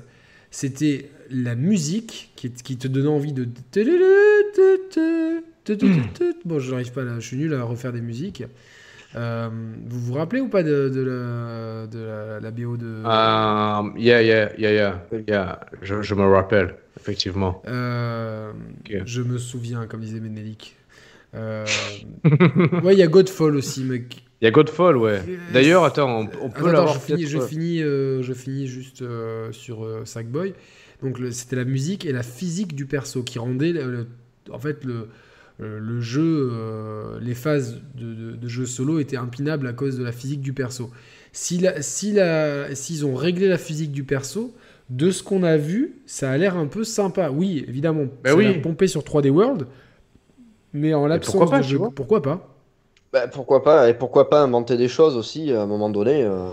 [0.50, 3.48] C'était la musique qui, te donnait envie de.
[6.44, 8.42] Bon, je n'arrive pas là, je suis nul à refaire des musiques.
[9.14, 13.02] Vous vous rappelez ou pas de, la, de la, la BO de.
[13.04, 15.60] Euh, yeah, yeah, yeah, yeah, yeah.
[15.82, 17.62] Je, me rappelle, effectivement.
[17.66, 20.76] Je me souviens, comme disait Ménélique.
[21.32, 21.64] Euh,
[22.82, 24.24] ouais, il y a Godfall aussi, mec.
[24.40, 25.20] Il y a Godfall, ouais.
[25.52, 29.04] D'ailleurs, attends, on, peut l'avoir je finis, je finis, je finis juste
[29.52, 30.54] sur Sackboy.
[31.02, 34.06] Donc le- c'était la musique et la physique du perso qui rendait le- le-
[34.52, 35.08] en fait le,
[35.60, 39.98] euh, le jeu, euh, les phases de, de- de jeu solo étaient impinables à cause
[39.98, 40.90] de la physique du perso.
[41.32, 44.54] Si la, si la, s'ils ont réglé la physique du perso,
[44.90, 47.30] de ce qu'on a vu, ça a l'air un peu sympa.
[47.30, 48.44] Oui, évidemment, Ben ça a oui.
[48.44, 49.66] l'air pompé sur 3D World,
[50.72, 52.56] mais en l'absence pourquoi pas, de jeu, pourquoi pas?
[53.12, 56.52] Bah, pourquoi pas Et pourquoi pas inventer des choses aussi à un moment donné euh.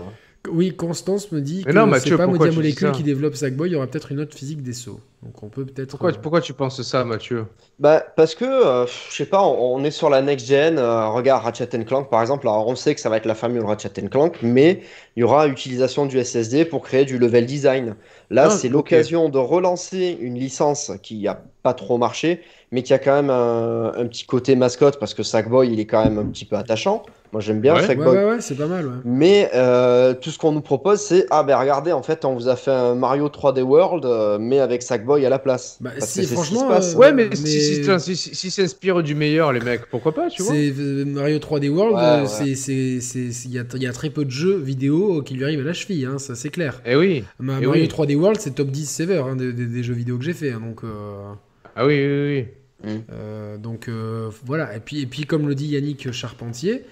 [0.50, 3.76] Oui, Constance me dit Mais que c'est pas Modia Molecule qui développe Sackboy, il y
[3.76, 5.00] aura peut-être une autre physique des sauts.
[5.22, 5.90] Donc on peut peut-être.
[5.90, 7.46] Pourquoi, euh, pourquoi tu penses ça, Mathieu?
[7.78, 10.78] Bah, parce que, euh, je sais pas, on, on est sur la next gen.
[10.78, 12.48] euh, regarde Ratchet Clank par exemple.
[12.48, 14.82] Alors, on sait que ça va être la formule Ratchet Clank, mais
[15.16, 17.94] il y aura utilisation du SSD pour créer du level design.
[18.30, 22.92] Là, Ah, c'est l'occasion de relancer une licence qui a pas trop marché, mais qui
[22.92, 26.18] a quand même un, un petit côté mascotte parce que Sackboy, il est quand même
[26.18, 27.04] un petit peu attachant.
[27.32, 27.82] Moi, j'aime bien Ouais.
[27.86, 28.16] Sackboy.
[28.16, 28.86] ouais, ouais, c'est pas mal.
[28.88, 28.94] Ouais.
[29.04, 32.48] Mais euh, tout ce qu'on nous propose, c'est ah ben regardez, en fait, on vous
[32.48, 35.78] a fait un Mario 3D World, euh, mais avec Sackboy à la place.
[35.80, 36.94] Bah, Parce si, que c'est ce qui franchement, se passe.
[36.94, 39.86] euh, Ouais, mais, mais- si, si, si, si, si- si s'inspire du meilleur, les mecs,
[39.90, 42.50] pourquoi pas, tu vois euh, Mario 3D World, Ouais, euh, ouais.
[42.50, 45.64] il y a, il y a très peu de jeux vidéo qui lui arrivent à
[45.64, 46.80] la cheville, hein, ça c'est clair.
[46.86, 47.24] Eh oui.
[47.38, 47.88] Ma- Eh Mario oui.
[47.88, 50.50] 3D World, c'est top 10 sévère hein, des, des- des jeux vidéo que j'ai fait.
[50.52, 51.32] hein, donc, euh,
[51.76, 52.46] Ah oui, oui,
[52.84, 52.90] oui.
[53.12, 54.76] euh, donc euh, voilà.
[54.76, 56.82] Et puis, et puis, comme le dit Yannick Charpentier,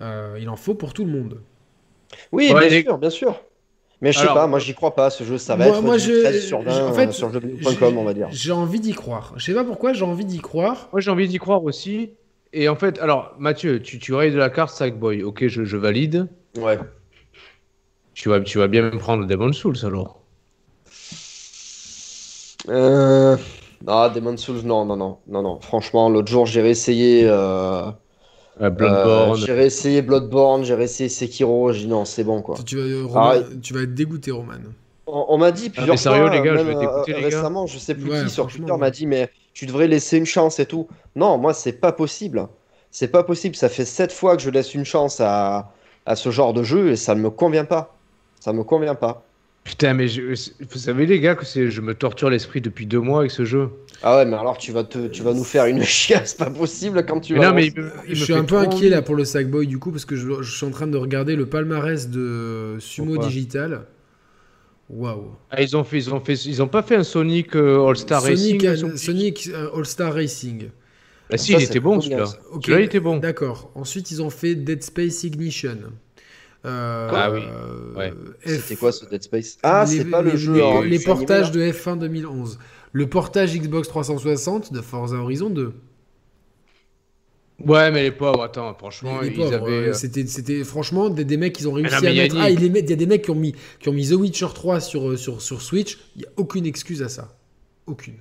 [0.00, 1.40] euh, il en faut pour tout le monde.
[2.32, 3.40] Oui, Ouais, bien les- sûr, bien sûr.
[4.02, 5.82] Mais je sais Alors- pas, moi j'y crois pas, ce jeu, ça va Moi- être
[5.82, 8.14] moi, du je- 13 sur 20 je- en fait, euh, sur j'ai- jeuxvideo.com, on va
[8.14, 8.28] dire.
[8.30, 9.34] J'ai envie d'y croire.
[9.36, 10.88] Je sais pas pourquoi, j'ai envie d'y croire.
[10.92, 12.10] Moi, j'ai envie d'y croire aussi.
[12.52, 15.22] Et en fait, alors, Mathieu, tu, tu rayes de la carte Sackboy.
[15.22, 16.28] Ok, je, je valide.
[16.58, 16.78] Ouais.
[18.14, 20.20] Tu vas, tu vas bien me prendre Demon's Souls alors.
[22.68, 23.36] Euh...
[23.86, 25.60] Ah, Demon's Souls, non, non, non, non, non.
[25.60, 27.22] Franchement, l'autre jour, j'ai réessayé.
[27.26, 27.90] Euh...
[28.60, 29.32] Euh, Bloodborne.
[29.32, 31.72] euh, j'ai réessayé Bloodborne, j'ai réessayé Sekiro.
[31.72, 32.56] J'ai dit non, c'est bon quoi.
[32.66, 34.54] Tu, vas, euh, Roman- Ah, tu vas être dégoûté, Roman.
[35.06, 37.26] On, on m'a dit plusieurs mais sérieux, fois, les gars, je vais t'écouter, euh, les
[37.30, 37.42] gars.
[37.42, 38.78] récemment, je sais plus Ouais, qui sur Twitter ouais.
[38.78, 40.88] m'a dit, mais tu devrais laisser une chance et tout.
[41.16, 42.48] Non, moi, c'est pas possible.
[42.90, 43.56] C'est pas possible.
[43.56, 45.72] Ça fait sept fois que je laisse une chance à,
[46.06, 47.96] à ce genre de jeu et ça ne me convient pas.
[48.40, 49.29] Ça me convient pas.
[49.64, 50.22] Putain, mais je-
[50.70, 53.44] vous savez, les gars, que c'est, je me torture l'esprit depuis deux mois avec ce
[53.44, 53.68] jeu.
[54.02, 57.04] Ah ouais, mais alors tu vas, te, tu vas nous faire une chiasse pas possible
[57.06, 57.48] quand tu Mais vas.
[57.50, 58.88] non, mais il lancer- me- il me Je suis un peu inquiet envie.
[58.88, 61.36] là pour le Sackboy du coup parce que je, je suis en train de regarder
[61.36, 63.86] le palmarès de Sumo Pourquoi Digital.
[64.88, 65.32] Waouh.
[65.50, 67.96] Ah, ils ont fait, ils ont fait, ils ont pas fait un Sonic euh, All
[67.96, 68.96] Star Sonic, Racing.
[68.96, 70.70] Sonic euh, All Star Racing.
[71.32, 72.24] Ah si, Ça, il était bon celui-là.
[72.26, 73.18] Celui-là, il était bon.
[73.18, 73.70] D'accord.
[73.76, 75.76] Ensuite, ils ont fait Dead Space Ignition.
[76.66, 77.40] Euh, Ah oui,
[77.96, 78.12] ouais.
[78.44, 79.56] C'était F- quoi ce Dead Space?
[79.62, 80.54] Ah, les- c'est pas le les- jeu.
[80.54, 82.58] Les, en- les animé, portages de F1 2011.
[82.92, 85.72] Le portage Xbox 360 de Forza Horizon 2.
[87.66, 89.70] Ouais, mais les pauvres, attends, franchement, Les- les ils pauvres, avaient.
[89.72, 92.36] euh, euh, c'était, c'était franchement des, des mecs qui ont réussi non, mais à mettre.
[92.40, 94.46] Ah, il, les y a des mecs qui ont mis, qui ont mis The Witcher
[94.54, 95.98] 3 sur, euh, sur, sur Switch.
[96.16, 97.36] Il n'y a aucune excuse à ça.
[97.86, 98.14] Aucune.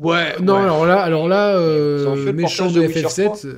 [0.00, 0.34] Ouais.
[0.40, 0.60] Non, ouais.
[0.62, 3.56] alors là, alors là euh, le méchant de de Witcher FF7.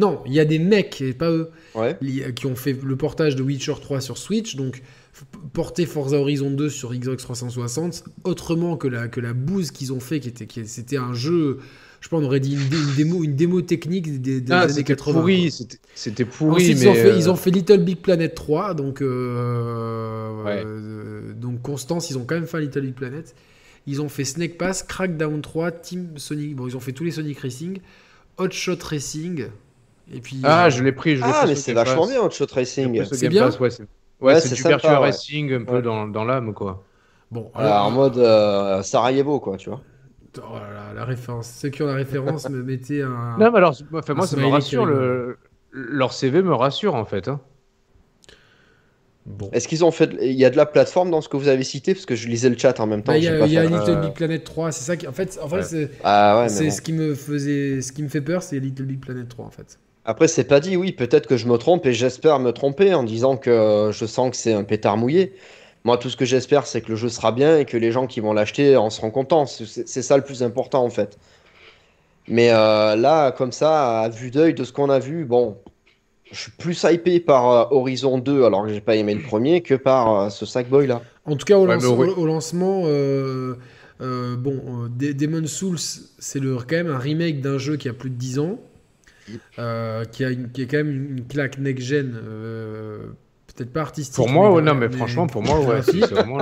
[0.00, 1.96] Non, il y a des mecs, et pas eux, Ouais.
[2.34, 4.82] qui ont fait le portage de Witcher 3 sur Switch, donc
[5.52, 10.00] porter Forza Horizon 2 sur Xbox 360, autrement que la, que la bouse qu'ils ont
[10.00, 11.58] fait, qui était, qui, c'était un jeu,
[12.00, 14.60] je pense, on aurait dit une, dé- une démo, une démo technique des, des Ah,
[14.62, 15.20] années c'était 80.
[15.20, 18.34] pourri, c'était- c'était pourri, mais ils, ont fait, euh, ils ont fait Little Big Planet
[18.34, 20.62] 3, donc, euh, Ouais.
[20.64, 23.34] euh, donc Constance, ils ont quand même fait Little Big Planet.
[23.86, 27.10] Ils ont fait Snake Pass, Crackdown 3, Team Sonic, bon, ils ont fait tous les
[27.10, 27.78] Sonic Racing,
[28.38, 29.46] Hot Shot Racing,
[30.12, 30.40] et puis.
[30.42, 31.16] Ah, euh, je l'ai pris.
[31.16, 33.04] Je l'ai Ah, mais c'est vachement bien, Hot Shot Racing.
[33.12, 33.84] C'est bien Pass, ouais, c'est
[34.20, 35.06] ouais, du sympa, Virtua ouais.
[35.06, 36.84] Racing un peu dans, dans l'âme, quoi.
[37.30, 39.80] Bon, alors, en mode euh, Sarajevo, quoi, tu vois.
[40.38, 41.48] oh là là, la référence.
[41.48, 43.36] Ceux qui ont la référence me mettaient un.
[43.38, 44.84] Non, mais alors, enfin, moi, Un ça me rassure.
[44.84, 45.38] Le...
[45.72, 47.28] Leur CV me rassure, en fait.
[47.28, 47.40] hein.
[49.26, 49.48] Bon.
[49.52, 50.10] Est-ce qu'ils ont fait.
[50.22, 51.94] Il y a de la plateforme dans ce que vous avez cité?
[51.94, 53.12] Parce que je lisais le chat en même temps.
[53.12, 55.06] Bah, Il y a, a Little euh, Big Planet 3, c'est ça qui.
[55.06, 55.62] En fait, en fait Ouais.
[55.62, 56.70] c'est, Ah ouais, bon.
[56.70, 57.80] ce qui me faisait.
[57.82, 59.78] Ce qui me fait peur, c'est Little Big Planet 3, en fait.
[60.10, 63.04] Après, c'est pas dit, oui, peut-être que je me trompe et j'espère me tromper en
[63.04, 65.34] disant que euh, je sens que c'est un pétard mouillé.
[65.84, 68.08] Moi, tout ce que j'espère, c'est que le jeu sera bien et que les gens
[68.08, 69.46] qui vont l'acheter en seront contents.
[69.46, 71.16] C'est ça le plus important, en fait.
[72.26, 75.56] Mais euh, là, comme ça, à vue d'œil de ce qu'on a vu, bon,
[76.32, 79.60] je suis plus hypé par euh, Horizon 2, alors que j'ai pas aimé le premier,
[79.62, 81.02] que par euh, ce Sackboy là.
[81.24, 82.08] En tout cas, au, Ouais, lance- mais oui.
[82.08, 83.54] au- au lancement, euh,
[84.00, 85.78] euh, bon, euh, De- Demon Souls,
[86.18, 88.58] c'est le, quand même un remake d'un jeu qui a plus de 10 ans,
[89.58, 92.98] euh, qui, a une- qui est quand même une, claque next-gen, euh,
[93.54, 94.14] peut-être pas artistique.
[94.16, 95.82] Pour moi, mais ouais, non, mais franchement, pour moi, ouais.
[95.82, 96.38] c'est vraiment-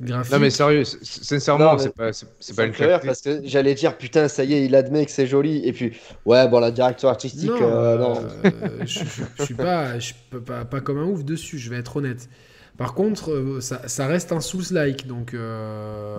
[0.00, 0.32] graphique.
[0.32, 3.06] Non, mais sérieux, sincèrement, c'est pas, c'est- pas me une claque.
[3.06, 5.66] parce que j'allais dire, putain, ça y est, il admet que c'est joli.
[5.66, 5.92] Et puis,
[6.26, 8.22] ouais, bon, la direction artistique, non, euh, non.
[8.44, 8.50] euh,
[8.84, 11.76] je, je- je suis pas, je suis pas, pas, comme un ouf dessus, je vais
[11.78, 12.28] être honnête.
[12.76, 16.16] Par contre, ça, ça reste un Souls-like, donc euh,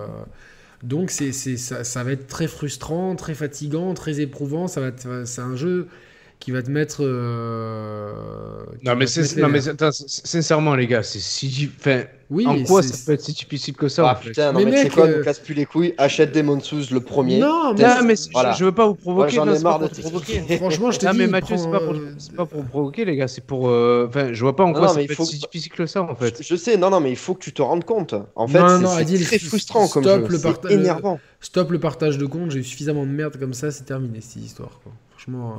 [0.82, 4.68] donc c'est, ça, ça va être très frustrant, très fatigant, très éprouvant.
[4.68, 5.88] Ça va, c'est un jeu
[6.40, 7.02] qui va te mettre.
[7.02, 11.70] euh, Non, mais, te c'est- non, mais attends, sin- sincèrement, les gars, c'est si.
[11.78, 14.28] Enfin, oui, en quoi c'est- ça peut être si difficile que ça Ah en fait
[14.30, 16.84] putain, non, Mais mais, mec, quoi, euh, nous casse plus les couilles, achète Demon Souls
[16.92, 17.38] le premier.
[17.38, 18.52] Non, mais- Non, mais c'est- Voilà.
[18.52, 19.32] je, je veux pas vous provoquer.
[19.36, 20.40] J'en non, ai c'est pas marre pour de te provoquer.
[20.58, 21.18] Franchement, je te Non, dis.
[21.18, 23.68] mais Mathieu, c'est pas, pour, euh, c'est pas pour provoquer, les gars, c'est pour.
[23.68, 25.86] euh, Enfin, je vois pas en Non, quoi non, ça peut être si difficile que
[25.86, 26.42] ça en fait.
[26.42, 28.14] Je sais, non, non, mais il faut que tu te rendes compte.
[28.36, 30.26] En fait, Non, c'est- non, c'est très stop frustrant comme jeu.
[30.62, 31.18] C'est énervant.
[31.40, 34.42] Stop le partage de compte, j'ai eu suffisamment de merde comme ça, c'est terminé cette
[34.42, 34.70] histoire.
[35.10, 35.56] Franchement.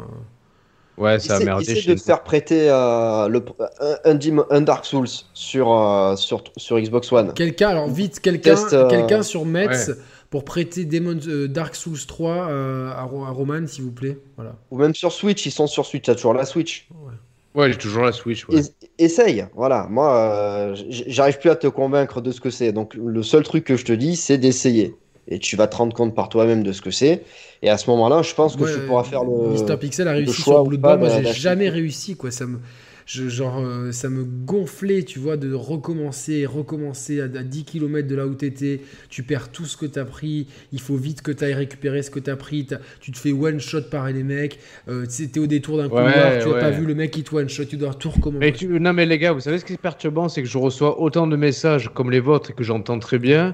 [0.99, 3.43] Ouais, ça a merdé essaie de te faire prêter euh, le,
[3.79, 7.33] un, un Dim- un Dark Souls sur, euh, sur, sur Xbox One.
[7.33, 9.93] Quelqu'un, alors vite, quelqu'un euh, quelqu'un sur Metz ouais.
[10.29, 14.17] pour prêter Demon, euh, Dark Souls 3 euh, à, à Roman, s'il vous plaît.
[14.35, 14.55] Voilà.
[14.71, 16.87] Ou même sur Switch, ils sont sur Switch, t'as toujours la Switch.
[17.55, 18.47] Ouais, j'ai toujours la Switch.
[18.47, 18.59] Ouais.
[18.59, 19.87] Es- Essaye, voilà.
[19.89, 22.71] Moi, euh, j'arrive plus à te convaincre de ce que c'est.
[22.73, 24.95] Donc, le seul truc que je te dis, c'est d'essayer.
[25.31, 27.23] Et tu vas te rendre compte par toi-même de ce que c'est.
[27.61, 29.51] Et à ce moment-là, je pense que Ouais, tu pourras faire le.
[29.51, 30.63] Mister Pixel a réussi sur ou pas
[30.97, 32.31] Bloodborne, moi j'ai jamais réussi quoi.
[32.31, 32.57] Ça me,
[33.05, 38.07] je- genre, euh, ça me gonflait, tu vois, de recommencer, recommencer à, à 10 km
[38.07, 38.81] de là où t'étais.
[39.09, 40.47] Tu perds tout ce que t'as pris.
[40.73, 42.65] Il faut vite que t'ailles récupérer ce que t'as pris.
[42.99, 44.57] tu te fais one shot par les mecs.
[44.87, 46.71] Euh, t'es au détour d'un couloir, Ouais, tu as pas ouais.
[46.71, 47.65] vu le mec qui te one shot.
[47.65, 48.39] Tu dois tout recommencer.
[48.47, 50.57] Mais tu- Non, mais les gars, vous savez ce qui est perturbant, c'est que je
[50.57, 53.53] reçois autant de messages comme les vôtres et que j'entends très bien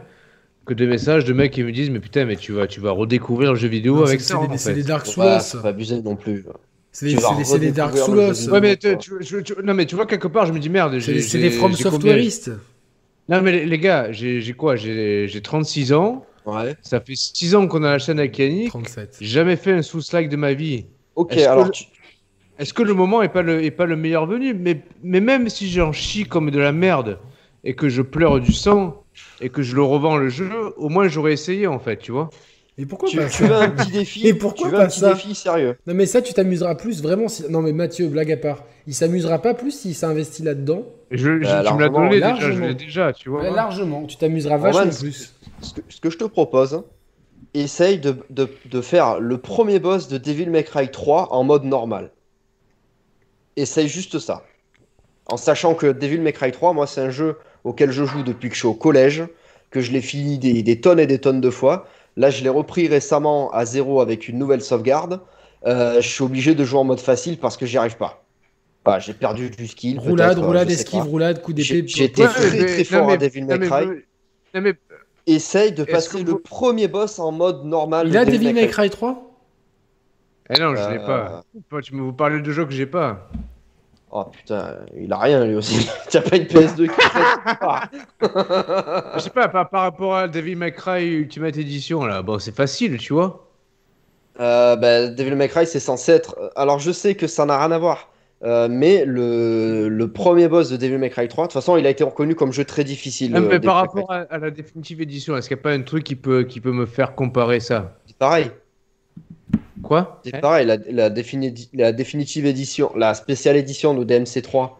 [0.66, 2.91] que des messages de mecs qui me disent Mais putain, mais tu vas, tu vas
[2.91, 4.39] redécouvrir le jeu vidéo Non, avec c'est- ça.
[4.39, 4.74] c'est en des- fait.
[4.74, 5.24] des Dark Souls.
[5.41, 6.45] Faut pas abuser non plus.
[6.91, 7.16] C'est des,
[7.59, 8.18] des- Dark Souls.
[8.51, 10.99] Ouais, mais tu- tu- tu- non, mais tu vois, quelque part, je me dis merde.
[10.99, 12.51] C'est des- From Softwareistes.
[13.28, 16.26] Non, mais les, les gars, j'ai quoi J'ai j'ai 36 ans.
[16.45, 16.76] Ouais.
[16.84, 18.70] Ça fait 6 ans qu'on a la chaîne avec Yannick.
[18.70, 19.18] 37.
[19.20, 20.86] J'ai jamais fait un sous-like de ma vie.
[21.16, 21.72] Ok, Est-ce que alors
[22.59, 24.53] Est-ce que le moment est pas le, est pas le meilleur venu?
[24.53, 27.18] Mais, mais même si j'en chie comme de la merde
[27.66, 29.03] et que je pleure du sang
[29.41, 32.30] et que je le revends le jeu, au moins j'aurais essayé en fait, tu vois.
[32.78, 34.84] Et pourquoi tu, pas tu ça veux un petit défi Et pourquoi Tu veux pas
[34.84, 35.78] un petit ça défi sérieux?
[35.88, 37.43] Non mais ça tu t'amuseras plus vraiment si...
[37.49, 41.45] Non mais Mathieu, blague à part, il s'amusera pas plus s'il s'investit là-dedans Je, je-
[41.45, 43.49] Bah, tu me l'as largement, donné déjà, je l'ai déjà, tu vois.
[43.49, 45.34] Largement, tu t'amuseras vachement plus.
[45.61, 46.84] ce que, ce que je te propose,
[47.53, 51.63] essaye de, de- de faire le premier boss de Devil May Cry 3 en mode
[51.63, 52.11] normal.
[53.55, 54.43] Essaye juste ça.
[55.28, 58.47] En sachant que Devil May Cry 3, moi, c'est un jeu auquel je joue depuis
[58.47, 59.24] que je suis au collège,
[59.72, 61.86] que je l'ai fini des, des tonnes et des tonnes de fois.
[62.16, 65.20] Là, je l'ai repris récemment à zéro avec une nouvelle sauvegarde.
[65.66, 68.24] Euh, je suis obligé de jouer en mode facile parce que j'y arrive pas.
[68.86, 69.99] Voilà, j'ai perdu du skill.
[69.99, 71.05] Roulade, euh, roulade, esquive, pas.
[71.05, 71.66] roulade, coup d'épée.
[71.68, 73.86] J'ai- J'étais Ouais, très mais- très non, fort mais- à Devil May Cry.
[74.53, 74.74] non, mais-
[75.28, 78.07] Essaye de passer le vous- premier boss en mode normal.
[78.07, 79.32] Il a Devil May Cry 3
[80.55, 81.43] Eh non, je l'ai Euh, pas.
[81.72, 83.28] Pas- Tu me vous parlez de jeux que j'ai pas.
[84.12, 85.89] Oh putain, il a rien lui aussi.
[86.10, 87.28] T'as pas une PS2 qui fait.
[89.16, 92.56] Je sais pas, par, par rapport à Devil May Cry Ultimate Edition, là, bon, c'est
[92.56, 93.51] facile, tu vois.
[94.39, 96.36] Euh, bah, Devil May Cry, c'est censé être.
[96.56, 98.10] Alors, je sais que ça n'a rien à voir.
[98.43, 101.86] euh, mais le, le premier boss de Devil May Cry 3, de toute façon, il
[101.88, 103.36] a été reconnu comme jeu très difficile.
[103.36, 105.82] Euh, mais par rapport à, à la définitive édition, est-ce qu'il n'y a pas un
[105.84, 107.99] truc qui peut, qui peut me faire comparer ça?
[108.08, 108.51] C'est pareil.
[109.86, 114.72] Quoi C'est pareil, la, la, défini- la définitive édition, la spéciale édition de DMC3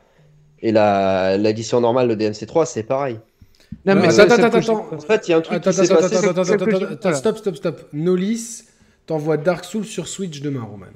[0.62, 3.20] et la l'édition normale de DMC3, c'est pareil.
[3.86, 5.70] Non, mais attends, ça, attends, peut- attends, En fait, il y a un truc Attends,
[5.70, 6.16] qui s'est attends, passé.
[6.18, 7.82] attends, attends, attends, attends, attends, stop, stop, stop.
[7.94, 8.64] Nolis
[9.06, 10.88] t'envoie Dark Souls sur Switch demain, Roman.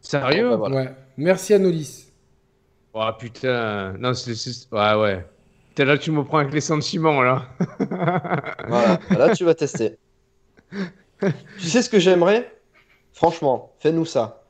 [0.00, 0.76] Sérieux Ah, bah, voilà.
[0.76, 0.94] Ouais.
[1.16, 2.06] Merci à Nolis.
[2.94, 4.32] Oh putain, non, c'est.
[4.72, 5.26] Ouais, ouais.
[5.70, 7.48] Putain, là, tu me prends avec les sentiments, là.
[8.68, 9.96] Voilà, là tu vas tester.
[11.20, 12.52] tu sais ce que j'aimerais?
[13.12, 14.44] Franchement, fais-nous ça.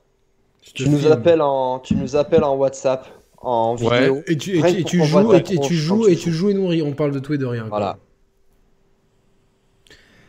[0.74, 1.12] Tu nous filme.
[1.12, 3.06] appelles en, tu nous appelles en WhatsApp,
[3.38, 3.98] en Ouais.
[4.00, 4.22] vidéo.
[4.26, 6.50] Et tu, et tu, et joues, et tu, et tu tronche joues, et tu joues,
[6.50, 7.66] et nous on parle de tout et de rien.
[7.68, 7.98] Voilà.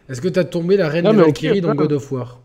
[0.10, 1.76] Est-ce que t'as tombé la reine Non, des mais ok, Valkyries dans.
[1.76, 2.40] God of War?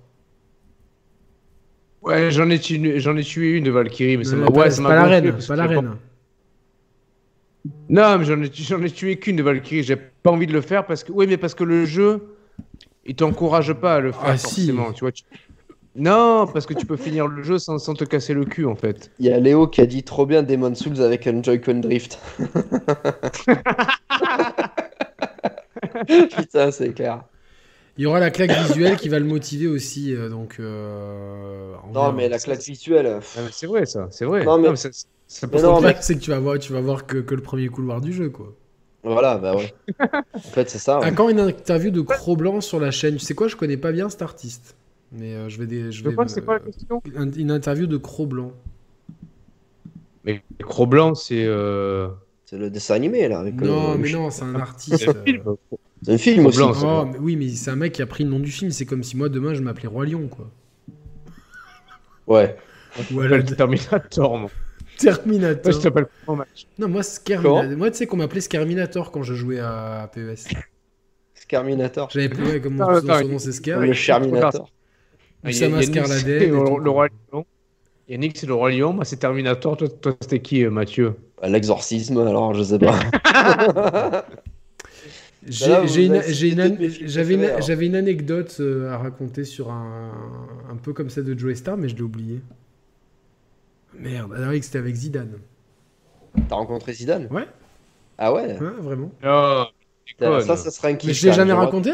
[2.03, 4.47] Ouais, j'en ai, tué- j'en ai tué une de Valkyrie, mais ça m'a.
[4.49, 5.97] Ouais, c'est pas m'a la reine, pas la reine.
[7.89, 9.83] Non, mais j'en ai, j'en ai tué qu'une de Valkyrie.
[9.83, 11.11] J'ai pas envie de le faire parce que.
[11.11, 12.37] Oui, mais parce que le jeu,
[13.05, 14.67] il t'encourage pas à le faire Ah, si.
[14.67, 14.93] forcément.
[14.93, 15.25] Tu vois, tu-
[15.97, 18.77] Non, parce que tu peux finir le jeu sans, sans te casser le cul en
[18.77, 19.11] fait.
[19.19, 22.19] Il y a Léo qui a dit trop bien Demon Souls avec un Joy-Con Drift.
[26.07, 27.25] Putain, c'est clair.
[27.97, 30.57] Il y aura la claque visuelle qui va le motiver aussi, euh, donc.
[30.61, 33.07] euh, on Non, mais la claque visuelle.
[33.07, 34.45] Ah, pff, mais c'est vrai ça, c'est vrai.
[34.45, 34.91] Non, mais- ça,
[35.27, 37.69] ça peut Mais c'est que tu vas voir, tu vas voir que, que le premier
[37.69, 38.53] couloir du jeu, quoi.
[39.03, 39.73] Voilà, bah ouais.
[40.35, 40.99] En fait, c'est ça.
[40.99, 41.15] À ouais.
[41.15, 43.15] quand une interview de Cro-Blanc sur la chaîne?
[43.17, 44.77] Tu sais quoi, je connais pas bien cet artiste.
[45.13, 45.67] Mais euh, je vais.
[45.67, 47.03] Des, je Je vais crois me- que c'est quoi la question?
[47.15, 48.53] Une, une interview de Cro-Blanc.
[50.25, 51.45] Mais Cro-Blanc, c'est.
[51.47, 52.09] euh,
[52.45, 53.41] C'est le dessin animé là.
[53.41, 54.99] Avec, Non, euh, mais non, c'est un artiste.
[54.99, 55.43] C'est un film.
[56.03, 56.61] C'est un film aussi.
[56.63, 58.71] Oh, mais oui, mais c'est un mec qui a pris le nom du film.
[58.71, 60.51] C'est comme si moi demain je m'appelais Roi Lion, quoi.
[62.27, 62.57] Ouais.
[62.99, 64.51] Ou Je alors m'appelle Terminator, moi.
[64.99, 65.63] Terminator.
[65.63, 67.77] Toi, je t'appelle comment, match Non, moi, Skerminator.
[67.77, 70.49] Moi, tu sais qu'on m'appelait Skerminator quand je jouais à PES.
[71.35, 72.09] Scarminator.
[72.11, 73.79] J'avais plus, comme mon nom c'est Sker.
[73.79, 74.71] Le Charminator.
[75.47, 77.45] Oussama Yannick, Scarladet, Le, roi lion.
[78.09, 78.93] Yannick, c'est le roi lion.
[78.93, 79.77] Moi, c'est Terminator.
[79.77, 82.99] Toi, toi c'était qui, euh, Mathieu Bah, L'exorcisme, alors je sais pas.
[85.49, 86.15] J'avais une,
[87.45, 87.95] alors.
[87.95, 90.11] anecdote euh, à raconter sur un,
[90.69, 92.41] un peu comme celle de Joey Star, mais je l'ai oublié.
[93.95, 95.39] Merde, ah oui, c'était avec Zidane.
[96.49, 97.29] T'as rencontré Zidane?
[97.31, 97.47] Ouais.
[98.19, 98.59] Ah ouais?
[98.59, 99.11] Ouais, vraiment.
[99.25, 99.65] Oh,
[100.19, 101.09] Ça, ça serait un kiff.
[101.09, 101.93] Mais je l'ai jamais même, raconté?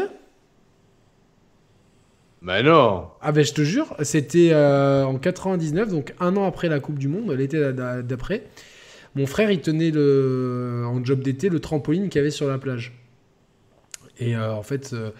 [2.43, 3.05] Bah non.
[3.21, 6.99] Ah ben je te jure, c'était euh, en 99, donc un an après la Coupe
[6.99, 8.43] du Monde, l'été d'a- d'après.
[9.15, 12.57] Mon frère, il tenait le, en job d'été le trampoline qu'il y avait sur la
[12.57, 12.93] plage.
[14.19, 15.11] Et euh, en fait, euh,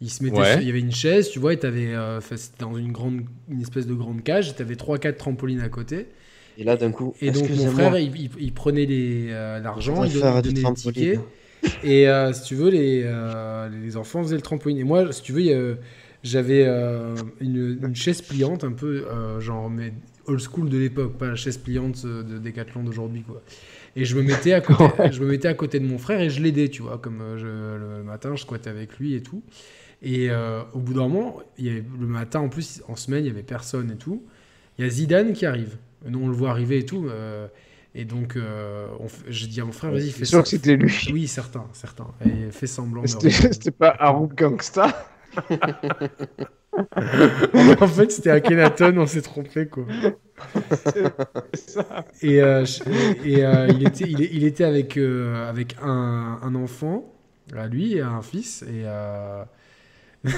[0.00, 0.52] il se mettait, Ouais.
[0.52, 2.92] sur- il y avait une chaise, tu vois, et t'avais, euh, enfin, c'était dans une
[2.92, 6.08] grande, une espèce de grande cage, et t'avais trois, quatre trampolines à côté.
[6.58, 10.04] Et là, d'un coup, Et donc mon frère, il, il- il prenait les, euh, l'argent,
[10.04, 10.92] il don- faire il du donnait les trampoline.
[10.92, 11.20] tickets.
[11.84, 14.78] Et euh, si tu veux, les, euh, les enfants faisaient le trampoline.
[14.78, 15.74] Et moi, si tu veux, il y a-
[16.26, 19.92] j'avais euh, une, une chaise pliante, un peu euh, genre mais
[20.26, 23.42] old school de l'époque, pas la chaise pliante euh, de Decathlon d'aujourd'hui, quoi.
[23.94, 26.28] Et je me mettais à côté, je me mettais à côté de mon frère et
[26.28, 29.42] je l'aidais, tu vois, comme je- le matin, je squattais avec lui et tout.
[30.02, 33.24] Et euh, au bout d'un moment, il y avait, le matin, en plus, en semaine,
[33.24, 34.22] il y avait personne et tout.
[34.78, 35.78] Il y a Zidane qui arrive.
[36.06, 37.06] Nous, on le voit arriver et tout.
[37.94, 38.88] et donc, euh,
[39.28, 40.92] j'ai dit à mon frère, vas-y, fais C'est sûr que c'était lui.
[41.12, 42.08] Oui, certain, certain.
[42.26, 43.06] Et fais semblant.
[43.06, 45.15] C'était pas Harold Gangsta.
[47.80, 49.84] En fait, c'était Akhenaton, on s'est trompé, quoi.
[52.22, 52.64] Et, euh,
[53.26, 57.12] euh, il, était, il, est- il était avec, euh, avec un, un enfant,
[57.56, 58.82] à lui, et un fils, et...
[58.84, 59.42] euh,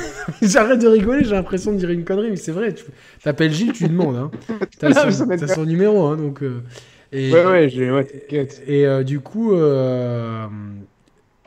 [0.43, 2.75] J'arrête de rigoler, j'ai l'impression de dire une connerie, mais c'est vrai.
[2.75, 2.85] Tu
[3.23, 4.17] t'appelles Gilles, tu lui demandes.
[4.17, 4.31] Hein.
[4.79, 6.43] T'as son, numéro, hein, donc...
[6.43, 6.61] euh,
[7.13, 7.91] et, Ouais, ouais, j'ai.
[7.91, 8.07] Ouais.
[8.67, 10.51] Et du coup, en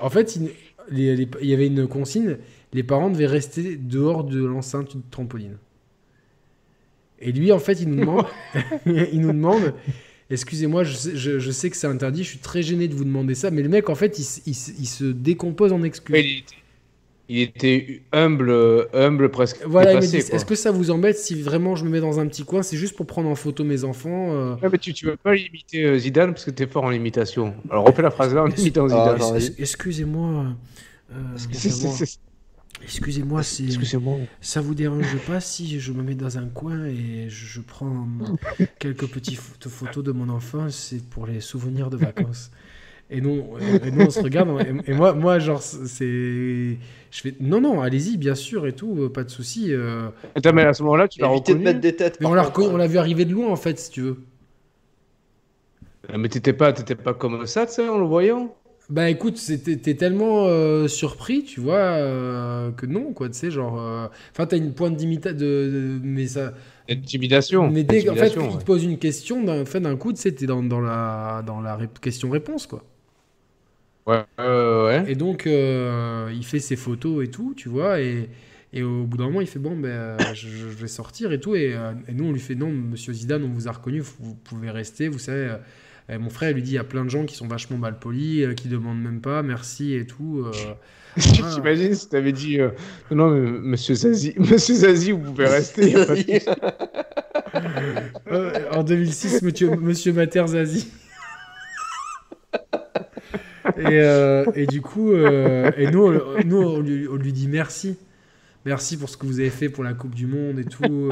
[0.10, 0.50] fait, il,
[0.90, 2.38] les- les- il y avait une consigne
[2.74, 5.58] les parents devaient rester dehors de l'enceinte de trampoline.
[7.20, 8.26] Et lui, en fait, il nous demande,
[8.86, 9.74] il nous demande
[10.30, 13.04] excusez-moi, je sais, je- je sais que c'est interdit, je suis très gêné de vous
[13.04, 14.24] demander ça, mais le mec, en fait, il,
[14.56, 16.14] se décompose en excuses.
[16.16, 16.56] Ouais, il, était,
[17.28, 19.58] il était humble, humble presque.
[19.66, 20.36] Voilà, il me dépassé, dit, quoi.
[20.38, 22.78] est-ce que ça vous embête si vraiment je me mets dans un petit coin C'est
[22.78, 25.84] juste pour prendre en photo mes enfants euh, Ouais, mais tu, tu veux pas imiter
[25.84, 27.54] euh, Zidane parce que t'es fort en imitation.
[27.70, 29.38] Alors refais la phrase là en imitant Ah, Zidane.
[29.38, 30.46] es- Excusez-moi.
[31.12, 31.38] euh,
[32.84, 34.18] Excusez-moi, Excusez-moi.
[34.40, 38.08] ça vous dérange pas si je me mets dans un coin et je, prends
[38.80, 42.50] quelques petites photos, de mon enfance, c'est pour les souvenirs de vacances.
[43.10, 43.44] Et nous,
[43.84, 44.50] et nous, on se regarde.
[44.86, 46.78] Et, et moi, moi, genre, c'est.
[47.12, 49.74] Je fais non, non, allez-y, bien sûr, et tout, euh, pas de souci.
[49.74, 50.10] euh.
[50.34, 51.64] Attends, mais à ce moment-là, tu l'as Évitez de reconnu.
[51.66, 52.18] mettre des têtes.
[52.22, 54.02] Mais on l'a contre, reconnu- on l'a vu arriver de loin, en fait, si tu
[54.02, 54.24] veux.
[56.10, 58.56] Euh, Mais t'étais pas, t'étais pas comme ça, tu sais, en le voyant
[58.92, 63.80] Bah écoute, t'es tellement euh, surpris, tu vois, euh, que non, quoi, tu sais, genre.
[63.80, 65.44] euh, Enfin, t'as une pointe d'imitation, de,
[66.00, 66.54] de- mais ça.
[66.90, 67.72] Intimidation.
[67.72, 70.32] Mais dès qu'en fait, il te pose une question, d'un fait, d'un coup, tu sais,
[70.34, 72.84] t'es dans, dans la, dans la ré- question-réponse, quoi.
[74.06, 75.06] Ouais, ouais.
[75.06, 78.30] Et donc, il fait ses photos et tout, tu vois, et,
[78.74, 81.56] et au bout d'un moment, il fait bon, ben, je, je vais sortir et tout,
[81.56, 81.76] et,
[82.08, 84.70] et nous, on lui fait non, monsieur Zidane, on vous a reconnu, vous, vous pouvez
[84.70, 85.56] rester, vous savez.
[86.12, 87.48] Euh, et mon frère il lui dit il y a plein de gens qui sont
[87.48, 90.44] vachement mal polis, euh, qui demandent même pas merci et tout.
[90.46, 90.52] euh,
[91.20, 92.70] Tu t'imagines si t'avais dit euh,
[93.12, 95.96] non, mais monsieur Zazie, monsieur Zazie, vous pouvez rester.
[98.32, 100.88] Euh, en 2006, monsieur, monsieur Materzazi.
[103.78, 106.14] et, euh, et du coup, euh, et nous,
[106.46, 107.98] nous on, lui, on lui dit merci.
[108.66, 111.10] Merci pour ce que vous avez fait pour la Coupe du Monde et tout.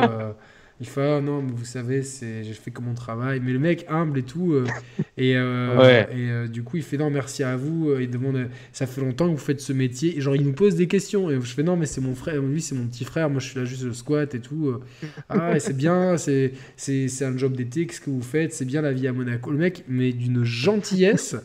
[0.81, 3.41] Il fait ah, non, mais vous savez, c'est, j'ai fait comme mon travail.
[3.43, 4.53] Mais le mec humble et tout.
[4.53, 4.65] euh,
[5.17, 6.07] et euh, Ouais.
[6.11, 7.93] et euh, du coup, il fait non, merci à vous.
[7.99, 10.17] Il demande ça fait longtemps que vous faites ce métier.
[10.17, 11.29] Et genre, il nous pose des questions.
[11.29, 12.41] Et je fais non, mais c'est mon frère.
[12.41, 13.29] Lui, c'est mon petit frère.
[13.29, 14.79] Moi, je suis là juste le squat et tout.
[15.27, 16.17] Ah, et c'est bien.
[16.17, 17.85] C'est, c'est, c'est un job d'été.
[17.85, 18.53] Qu'est-ce que vous faites?
[18.53, 19.51] C'est bien la vie à Monaco.
[19.51, 21.35] Le mec, mais d'une gentillesse.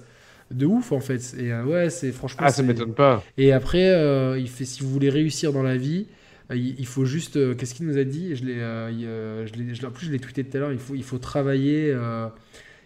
[0.50, 1.34] De ouf en fait.
[1.40, 2.42] Et ouais, c'est franchement.
[2.46, 3.24] Ah, ça m'étonne pas.
[3.38, 6.06] et après, il fait si vous voulez réussir dans la vie,
[6.52, 7.36] il, il faut juste.
[7.36, 8.36] euh, Qu'est-ce qu'il nous a dit?
[8.36, 10.72] Je l'ai, euh, euh, je l'ai- en plus, je l'ai tweeté tout à l'heure.
[10.72, 11.90] Il faut, il faut travailler.
[11.92, 12.28] euh,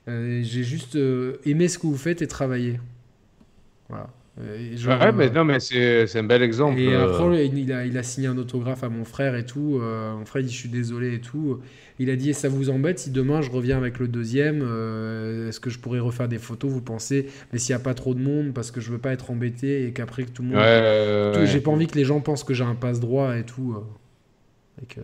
[0.08, 2.80] euh, J'ai juste euh, aimé ce que vous faites et travailler.
[3.88, 4.10] Voilà.
[4.40, 6.78] Euh, genre, ouais, mais euh, non, mais c'est c'est un bel exemple.
[6.78, 7.12] et euh.
[7.12, 9.78] après, il, il a, il a signé un autographe à mon frère et tout.
[9.82, 11.60] euh, mon frère il dit Je suis désolé et tout.
[11.98, 15.58] Il a dit Ça vous embête si demain je reviens avec le deuxième euh, Est-ce
[15.58, 18.20] que je pourrais refaire des photos Vous pensez Mais s'il n'y a pas trop de
[18.20, 20.58] monde, parce que je veux pas être embêté et qu'après que tout le monde.
[20.58, 21.46] Ouais, ouais, Tout- ouais.
[21.46, 23.74] J'ai pas envie que les gens pensent que j'ai un passe droit et tout.
[23.76, 23.80] euh,
[24.78, 25.02] avec, euh,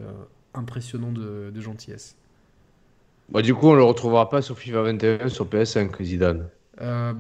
[0.55, 2.14] impressionnant de, de gentillesse.
[3.32, 6.47] Bah, du coup, on le retrouvera pas sur FIFA 21 sur PS5, Zidane.
[6.80, 7.12] Euh,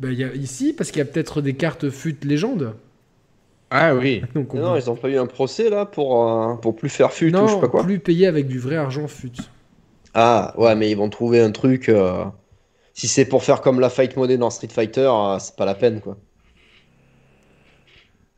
[0.00, 2.74] bah, il y a, ici, parce qu'il y a peut-être des cartes FUT légende.
[3.70, 4.30] Ah oui.
[4.34, 6.88] Donc on non, peut- ils ont pas eu un procès là pour, euh, pour plus
[6.88, 7.84] faire fut ou je sais non pas quoi.
[7.84, 9.50] plus payer avec du vrai argent FUT.
[10.14, 11.88] Ah ouais, mais ils vont trouver un truc.
[11.88, 12.24] euh,
[12.94, 15.74] Si c'est pour faire comme la fight mode dans Street Fighter, euh, c'est pas la
[15.76, 16.18] peine quoi.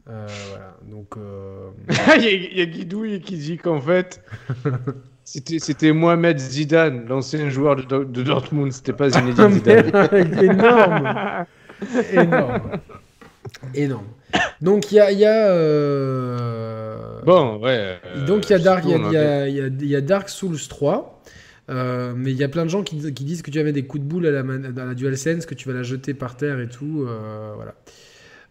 [0.08, 1.16] Euh, voilà, donc.
[1.16, 1.70] euh,
[2.16, 4.20] Il y, a- il y a Guidouille qui dit qu'en fait,
[5.24, 9.90] c'était Mohamed Zidane, l'ancien joueur de, Do- de Dortmund, c'était pas Zinedine Zidane.
[10.42, 11.46] énorme
[12.12, 12.60] Énorme
[13.74, 14.06] Énorme.
[14.60, 15.10] Donc il y a.
[15.12, 17.98] il y a, euh, Bon, ouais.
[18.16, 21.22] euh, Donc il y a Dark, il y a, y y Dark Souls 3.
[21.70, 23.84] euh, mais il y a plein de gens qui, qui disent que tu avais des
[23.84, 26.60] coups de boule à la, à la DualSense, que tu vas la jeter par terre
[26.60, 27.04] et tout.
[27.08, 27.74] euh, voilà.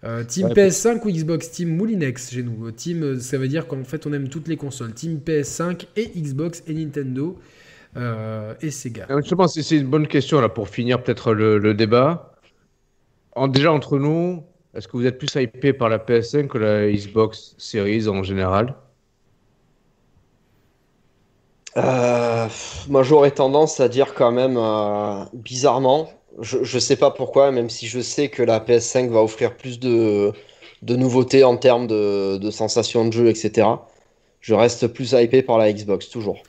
[0.04, 2.72] Euh, team Ouais, PS5 ou Xbox Team Moulinex chez nous.
[2.72, 4.93] Team, euh, ça veut dire qu'en fait on aime toutes les consoles.
[4.93, 7.39] Team PS5 et Xbox et Nintendo
[7.97, 9.12] euh, et Sega.
[9.12, 12.32] Euh, Justement, c'est c'est une bonne question là pour finir peut-être le, le débat.
[13.36, 14.43] En, déjà entre nous,
[14.74, 18.76] est-ce que vous êtes plus hypé par la PS5 que la Xbox Series en général?
[21.78, 22.47] Euh,
[22.89, 26.10] moi j'aurais tendance à dire quand même euh, bizarrement,
[26.40, 29.80] je, je sais pas pourquoi, même si je sais que la PS5 va offrir plus
[29.80, 30.34] de,
[30.82, 33.88] de nouveautés en termes de, de sensations de jeu, etc.
[34.42, 36.48] Je reste plus hypé par la Xbox, toujours.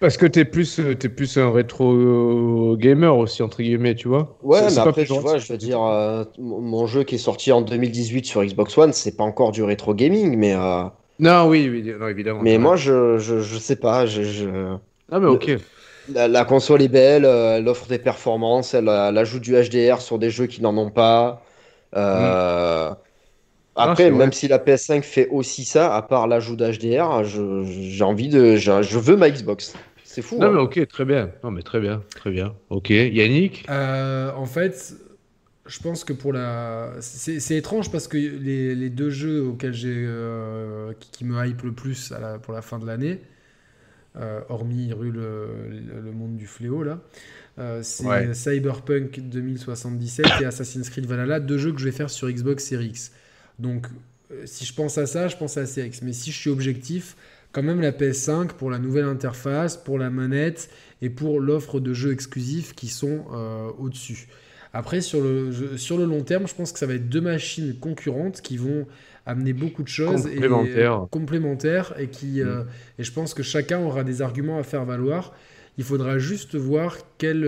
[0.00, 4.08] Parce que t'es plus, euh, t'es plus un rétro euh, gamer aussi, entre guillemets, tu
[4.08, 7.52] vois Ouais, mais après, tu vois, je veux dire, euh, mon jeu qui est sorti
[7.52, 10.84] en 2018 sur Xbox One, c'est pas encore du rétro gaming, mais, euh,
[11.18, 12.44] Non, oui, oui, non, évidemment.
[12.44, 14.76] mais moi, je, je, je sais pas, je, je-
[15.10, 15.50] Ah, mais ok.
[16.08, 19.54] La, la console est belle, euh, elle offre des performances, elle, euh, elle ajoute du
[19.54, 21.42] HDR sur des jeux qui n'en ont pas.
[21.96, 22.94] Euh,
[23.76, 28.04] Après, c'est même si la PS5 fait aussi ça, à part l'ajout d'HDR, je- j'ai
[28.04, 29.74] envie de, je, je veux ma Xbox.
[30.04, 30.38] C'est fou.
[30.40, 30.52] Non, hein.
[30.52, 31.30] mais ok, très bien.
[31.42, 32.54] Non, mais très bien, très bien.
[32.70, 33.66] Ok, Yannick?
[33.68, 34.94] Euh, en fait,
[35.66, 36.92] je pense que pour la.
[37.00, 39.94] C'est c'est étrange parce que les, les deux jeux auxquels j'ai.
[39.94, 43.35] euh, qui, qui me hype le plus à la- pour la fin de l'année, euh,
[44.48, 45.48] hormis Rue le,
[46.04, 47.00] le- monde du fléau, là,
[47.58, 48.34] euh, c'est Ouais.
[48.34, 52.86] Cyberpunk 2077 et Assassin's Creed Valhalla, deux jeux que je vais faire sur Xbox Series
[52.88, 53.12] X.
[53.58, 53.86] Donc,
[54.32, 56.02] euh, si je pense à ça, je pense à la Series X.
[56.02, 57.16] Mais si je suis objectif,
[57.52, 60.68] quand même la PS5 pour la nouvelle interface, pour la manette
[61.02, 64.28] et pour l'offre de jeux exclusifs qui sont euh, au-dessus.
[64.72, 67.74] Après, sur le, sur le long terme, je pense que ça va être deux machines
[67.78, 68.86] concurrentes qui vont
[69.26, 71.02] amener beaucoup de choses Complémentaires.
[71.04, 72.48] et complémentaires et qui Mm.
[72.48, 72.62] euh,
[72.98, 75.34] et je pense que chacun aura des arguments à faire valoir.
[75.78, 77.42] Il faudra juste voir quel,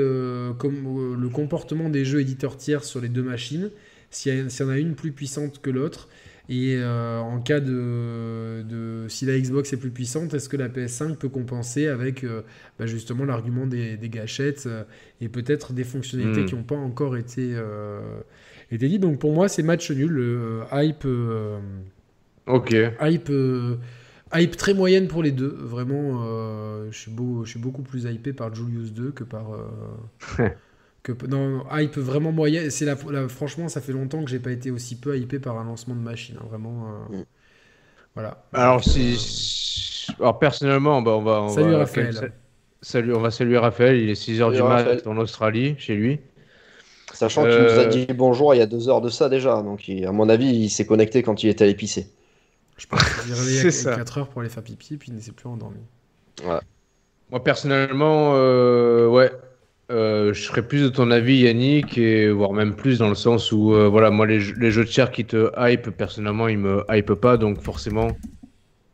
[0.59, 3.71] comme, le comportement des jeux éditeurs tiers sur les deux machines,
[4.11, 6.11] s'il y, en a une plus puissante que l'autre.
[6.51, 11.17] Et en cas de, de, Si la Xbox est plus puissante, est-ce que la PS5
[11.17, 12.23] peut compenser avec
[12.79, 14.69] bah, justement l'argument des, gâchettes
[15.23, 16.47] et peut-être des fonctionnalités hmm.
[16.47, 17.57] qui n'ont pas encore été,
[18.77, 20.65] été dites Donc pour moi, c'est match nul.
[20.73, 21.07] hype.
[22.47, 22.75] ok.
[23.01, 23.31] Hype
[24.35, 25.57] Hype très moyenne pour les deux.
[25.59, 29.55] Vraiment, euh, je, suis beau, je suis beaucoup plus hypé par Julius 2 que par.
[29.55, 30.49] Euh,
[31.03, 32.71] que, non, hype vraiment moyenne.
[32.71, 32.97] C'est la,
[33.29, 36.01] franchement, ça fait longtemps que j'ai pas été aussi peu hypé par un lancement de
[36.01, 36.37] machine.
[36.39, 36.89] Hein, vraiment.
[37.11, 37.25] Euh, mm.
[38.15, 38.45] Voilà.
[38.53, 40.07] Alors, si.
[40.19, 41.43] Alors, personnellement, bah, on va.
[41.43, 42.33] On salut Raphaël.
[42.81, 43.97] Salut, on va saluer Raphaël.
[43.97, 46.21] Il est 6h du mat en Australie, chez lui.
[47.19, 49.61] Sachant qu'il nous a dit bonjour il y a deux heures de ça déjà.
[49.63, 52.07] Donc, à mon avis, il s'est connecté quand il était à l'épicé.
[52.77, 55.21] Je pense qu'il s'est réveillé à 4 heures pour aller faire pipi, puis il ne
[55.21, 55.81] s'est plus endormi.
[56.45, 59.33] Moi, personnellement, euh, ouais,
[59.91, 63.51] euh, je serais plus de ton avis, Yannick, et voire même plus dans le sens
[63.51, 67.15] où, euh, voilà, moi, les, jeux de chair qui te hype, personnellement, ils me hype
[67.15, 68.13] pas, donc forcément,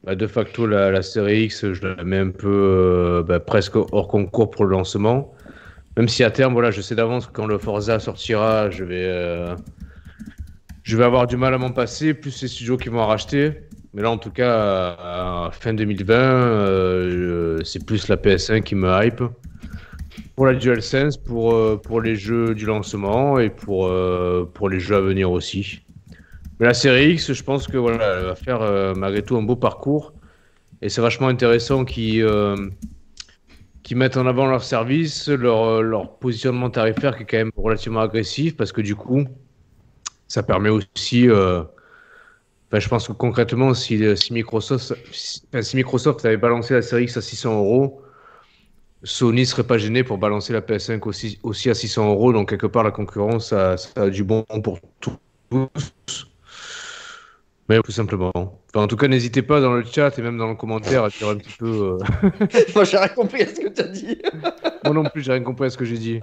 [0.03, 4.51] bah, de facto, la, série X, je la mets un peu bah, presque hors concours
[4.51, 5.35] pour le lancement.
[5.97, 9.55] Même si à terme, voilà, je sais d'avance quand le Forza sortira, je vais,
[10.83, 13.53] je vais avoir du mal à m'en passer, plus les studios qui vont en racheter.
[13.95, 19.23] Mais là, en tout cas, fin 2020, euh, c'est plus la PS5 qui me hype.
[20.35, 24.81] Pour la DualSense, pour, euh, pour les jeux du lancement et pour, euh, pour les
[24.81, 25.81] jeux à venir aussi.
[26.59, 29.57] Mais la série X, je pense que voilà, elle va faire malgré tout un beau
[29.57, 30.13] parcours.
[30.83, 32.27] Et c'est vachement intéressant qu'ils
[33.95, 38.57] mettent en avant leur service, leur, leur positionnement tarifaire qui est quand même relativement agressif
[38.57, 39.25] parce que du coup,
[40.29, 41.29] ça permet aussi
[42.81, 47.59] je pense que concrètement, si, euh, si Microsoft, avait balancé la série X à 600
[47.59, 48.03] euros,
[49.03, 52.33] Sony serait pas gêné pour balancer la PS5 aussi, aussi à 600 euros.
[52.33, 55.17] Donc, quelque part, la concurrence, ça, a du bon pour tous.
[57.69, 58.33] Mais tout simplement.
[58.75, 61.29] en tout cas, n'hésitez pas dans le chat et même dans le commentaire à dire
[61.29, 61.99] un petit peu.
[61.99, 62.39] Euh,
[62.75, 64.19] Moi, j'ai rien compris à ce que tu as dit.
[64.85, 66.21] Moi non plus, j'ai rien compris à ce que j'ai dit.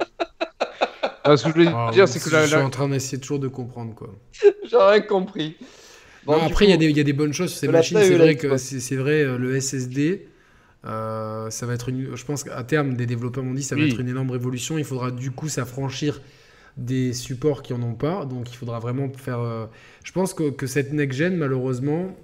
[1.26, 3.48] ce que je voulais ah, dire, c'est que je suis en train d'essayer toujours de
[3.48, 4.10] comprendre quoi.
[4.42, 5.58] j'ai rien compris
[6.28, 7.98] après, il y, a des bonnes choses sur ces machines.
[8.02, 10.28] C'est vrai que c'est vrai, euh, le SSD,
[10.86, 12.16] euh, ça va être une.
[12.16, 14.78] Je pense qu'à terme, des développeurs m'ont dit ça va être une énorme révolution.
[14.78, 16.22] Il faudra du coup s'affranchir
[16.78, 18.26] des supports qui en ont pas.
[18.26, 19.40] Donc il faudra vraiment faire.
[19.40, 19.66] Euh,
[20.04, 22.16] je pense que, que cette next-gen, malheureusement,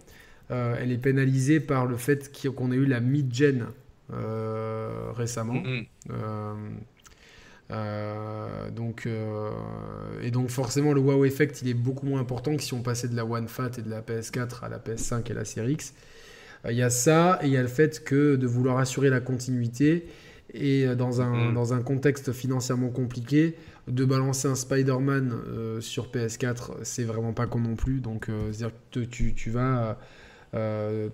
[0.49, 3.67] elle est pénalisée par le fait qu'on ait eu la mid-gen
[4.09, 5.55] récemment.
[5.55, 5.85] Mm-hmm.
[7.69, 9.51] Euh, donc, euh,
[10.23, 13.09] et donc forcément le wow effect il est beaucoup moins important que si on passait
[13.09, 15.93] de la One Fat et de la PS4 à la PS5 et la Series X.
[16.65, 19.09] Euh, il y a ça et il y a le fait que de vouloir assurer
[19.09, 20.07] la continuité
[20.53, 21.53] et dans un, mm.
[21.53, 23.55] dans un contexte financièrement compliqué,
[23.87, 25.33] de balancer un Spider-Man
[25.79, 27.99] sur PS4, c'est vraiment pas con non plus.
[27.99, 29.97] Donc c'est-à-dire que tu, tu vas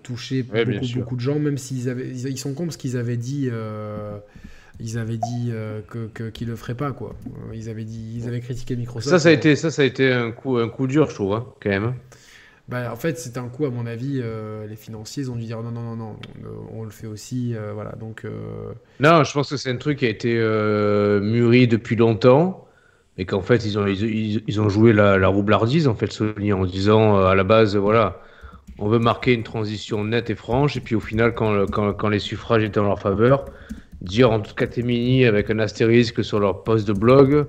[0.02, 3.50] toucher beaucoup, beaucoup, de gens, même s'ils avaient, ils sont cons parce qu'ils avaient dit
[4.80, 7.14] ils avaient dit euh, que qu'ils le feraient pas quoi.
[7.26, 9.08] Euh, ils avaient dit, ils avaient critiqué Microsoft.
[9.08, 11.34] Ça, ça a été, ça, ça a été un coup, un coup dur, je trouve,
[11.34, 11.94] hein, quand même.
[12.68, 15.62] Bah, en fait, c'est un coup, à mon avis, euh, les financiers ont dû dire
[15.62, 16.16] non, non, non, non,
[16.72, 17.92] on, le fait aussi, voilà.
[17.92, 18.24] Donc.
[19.00, 20.34] Non, je pense que c'est un truc qui a été
[21.20, 22.66] mûri depuis longtemps,
[23.18, 27.34] et qu'en fait, ils ont, joué la, la, roublardise en fait, Sony, en disant à
[27.34, 28.20] la base, voilà.
[28.78, 32.64] On veut marquer une transition nette et franche, et puis au final, quand, les suffrages
[32.64, 33.44] étaient en leur faveur,
[34.00, 37.46] dire en tout catémini avec un astérisque sur leur post de blog.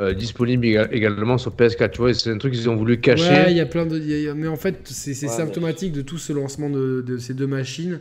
[0.00, 1.90] Euh, disponible également sur PS4.
[1.90, 3.30] Tu vois, c'est un truc qu'ils ont voulu cacher.
[3.30, 4.32] Ouais, il y a plein de.
[4.34, 8.00] mais en fait, c'est symptomatique de tout ce lancement de, ces deux machines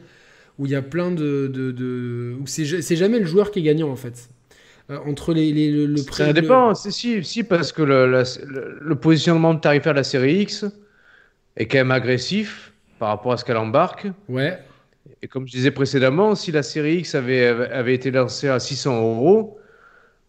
[0.58, 1.48] où il y a plein de.
[1.48, 4.28] de, où c'est jamais le joueur qui est gagnant en fait.
[4.90, 6.24] Euh, entre les, le, prix.
[6.24, 8.24] Ça dépend, si, si, parce que le,
[8.82, 10.66] le, positionnement tarifaire de la série X
[11.56, 14.08] est quand même agressif par rapport à ce qu'elle embarque.
[14.28, 14.60] Ouais.
[15.22, 19.00] Et comme je disais précédemment, si la série X avait, avait été lancée à 600
[19.00, 19.58] euros,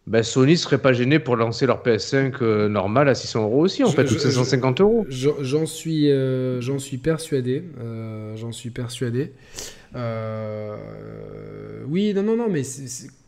[0.07, 3.63] ben Sony ne serait pas gêné pour lancer leur PS5 euh, normal à 600 euros
[3.63, 5.05] aussi, en fait, ou 750 euros.
[5.09, 7.63] J'en suis, euh, j'en suis persuadé.
[7.79, 9.31] Euh, j'en suis persuadé.
[11.87, 12.61] oui, non, non, non, mais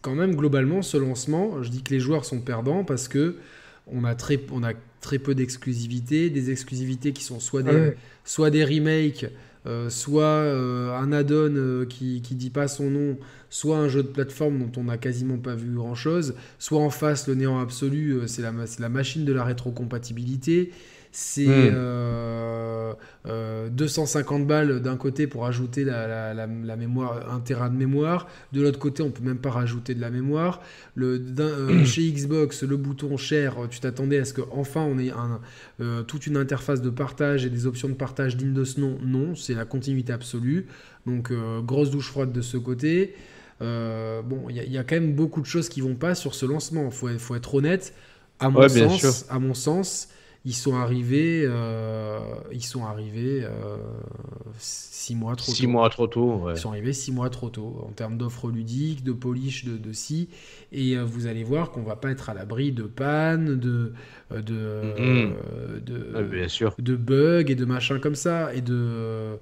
[0.02, 3.38] quand même globalement ce lancement, je dis que les joueurs sont perdants parce que
[3.92, 8.52] on a très, on a très peu d'exclusivité, des exclusivités qui sont soit des, soit
[8.52, 9.26] des remakes
[9.68, 13.18] euh, soit euh, un add-on euh, qui, qui dit pas son nom,
[13.50, 16.90] soit un jeu de plateforme dont on n'a quasiment pas vu grand chose, soit en
[16.90, 20.72] face le néant absolu, c'est la, la, machine de la rétrocompatibilité.
[21.20, 21.72] C'est hmm.
[21.72, 22.94] euh,
[23.72, 28.28] 250 balles d'un côté pour ajouter la, la- la- la mémoire, un Tera de mémoire.
[28.54, 30.62] De l'autre côté, on peut même pas rajouter de la mémoire.
[30.96, 35.40] Le, euh, chez Xbox, le bouton cher, tu t'attendais à ce qu'enfin on ait un,
[35.82, 39.00] euh, toute une interface de partage et des options de partage dignes de ce nom?
[39.04, 40.68] Non, c'est la continuité absolue.
[41.08, 43.16] Donc, euh, grosse douche froide de ce côté.
[43.62, 45.96] Euh, bon, il y, a- il y a quand même beaucoup de choses qui vont
[45.96, 46.92] pas sur ce lancement.
[46.92, 47.94] Faut, faut être honnête.
[48.40, 50.10] À mon Ouais, sens, à mon sens,
[50.46, 52.20] ils sont arrivés, euh,
[52.54, 53.78] ils sont arrivés euh,
[54.60, 55.70] six mois trop Six tôt.
[55.70, 56.54] mois trop tôt, ouais.
[56.56, 59.92] Ils sont arrivés six mois trop tôt en termes d'offres ludiques, de polish, de, de
[59.94, 60.30] si.
[60.72, 63.94] Et euh, vous allez voir qu'on va pas être à l'abri de pannes, de,
[64.32, 64.54] de,
[64.98, 65.34] Mhm.
[65.44, 66.76] euh, de, bien sûr.
[66.80, 69.38] de bugs et de machins comme ça et de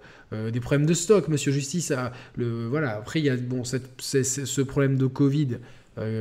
[0.51, 4.01] des problèmes de stock monsieur justice a le voilà après il y a bon cette-
[4.01, 5.59] ce problème de covid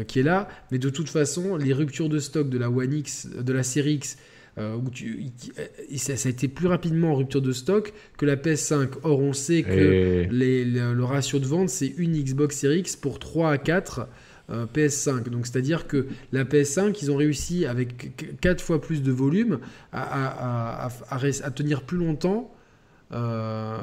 [0.07, 3.27] qui est là mais de toute façon les ruptures de stock de la One X
[3.27, 4.17] de la série X
[4.59, 5.53] euh, où tu, qui-
[5.91, 9.19] et ça, ça a été plus rapidement en rupture de stock que la PS5 or
[9.21, 10.27] on sait que Et...
[10.31, 14.07] les- le, le ratio de vente, c'est une Xbox Series X pour 3 à 4
[14.51, 15.29] euh, PS5.
[15.31, 19.59] Donc, c'est-à-dire que la PS5, ils ont réussi avec 4 fois plus de volume
[19.93, 20.89] à,
[21.55, 22.51] tenir plus longtemps.
[23.13, 23.79] euh,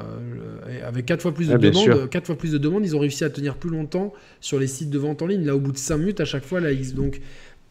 [0.86, 2.08] avec 4 fois plus de Ah, demandes.
[2.10, 4.90] 4 fois plus de demandes, ils ont réussi à tenir plus longtemps sur les sites
[4.90, 5.44] de vente en ligne.
[5.44, 6.94] Là, au bout de 5 minutes, à chaque fois, la X.
[6.94, 7.20] Donc,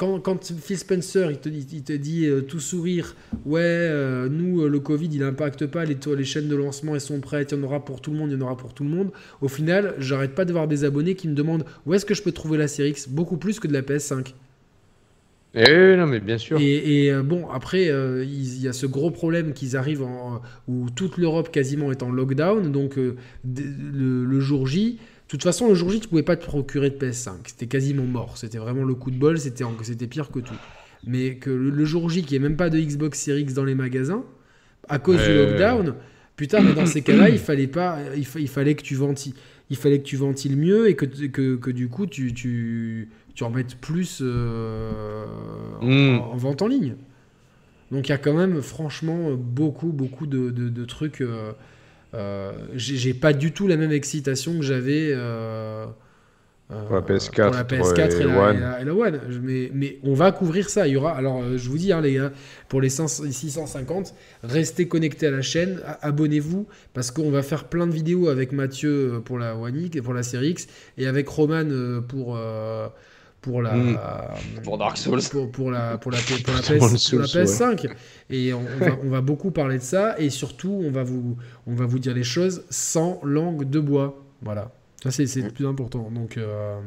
[0.01, 4.29] quand, quand Phil Spencer, il te, dit- il te dit euh, tout sourire, ouais, euh,
[4.29, 7.59] nous, euh, le Covid, il impacte pas, les, chaînes de lancement, elles sont prêtes, il
[7.59, 9.11] y en aura pour tout le monde, il y en aura pour tout le monde.
[9.41, 12.23] Au final, j'arrête pas de voir des abonnés qui me demandent où est-ce que je
[12.23, 14.33] peux trouver la série X, beaucoup plus que de la PS5.
[15.53, 16.59] Eh, non, mais bien sûr.
[16.59, 17.91] Et, et, bon, après,
[18.23, 22.09] il y a ce gros problème qu'ils arrivent en, où toute l'Europe quasiment est en
[22.11, 22.71] lockdown.
[22.71, 23.15] Donc, le,
[24.25, 24.97] le jour J,
[25.31, 27.31] toute façon, le jour J, tu pouvais pas te procurer de PS5.
[27.47, 28.37] C'était quasiment mort.
[28.37, 29.37] C'était vraiment le coup de bol.
[29.39, 30.53] C'était c'était pire que tout.
[31.05, 33.53] Mais que le, le jour J, qu'il n'y ait même pas de Xbox Series X
[33.53, 34.23] dans les magasins,
[34.89, 35.45] à cause du Ouais.
[35.47, 35.95] lockdown,
[36.35, 39.33] putain, mais dans ces cas-là, il fallait pas, il, fa- il fallait que tu ventiles,
[39.69, 43.43] il fallait que tu ventiles mieux et que, que, que du coup, tu, tu, tu
[43.43, 45.25] en mettes plus euh,
[45.81, 46.19] en- Mm.
[46.19, 46.95] en, vente en ligne.
[47.91, 51.21] Donc il y a quand même, franchement, beaucoup, beaucoup de, de- de trucs.
[51.21, 51.51] euh,
[52.75, 55.11] j'ai j'ai pas du tout la même excitation que j'avais.
[55.13, 55.85] euh,
[56.71, 58.55] euh, Pour la PS4 pour la PS4 et, et la, One.
[58.55, 59.19] et la- et la One.
[59.29, 60.87] Je- Mais, mais on va couvrir ça.
[60.87, 61.11] Il y aura.
[61.17, 62.31] Alors, euh, je vous dis, hein, les gars,
[62.69, 67.65] pour les 500 les 650, restez connectés à la chaîne, abonnez-vous, parce qu'on va faire
[67.65, 70.67] plein de vidéos avec Mathieu euh, pour la One X et pour la série X,
[70.97, 72.35] et avec Roman euh, pour.
[72.37, 72.87] euh,
[73.41, 73.97] pour la, Mm.
[74.63, 75.19] Pour Dark Souls.
[75.31, 77.89] pour, pour la pour la, pour la, PS, Dark pour la Souls, PS5
[78.29, 81.37] et on, on va, on va beaucoup parler de ça et surtout on va vous
[81.67, 84.71] on va vous dire les choses sans langue de bois voilà
[85.03, 86.79] ça c'est c'est le plus important donc euh,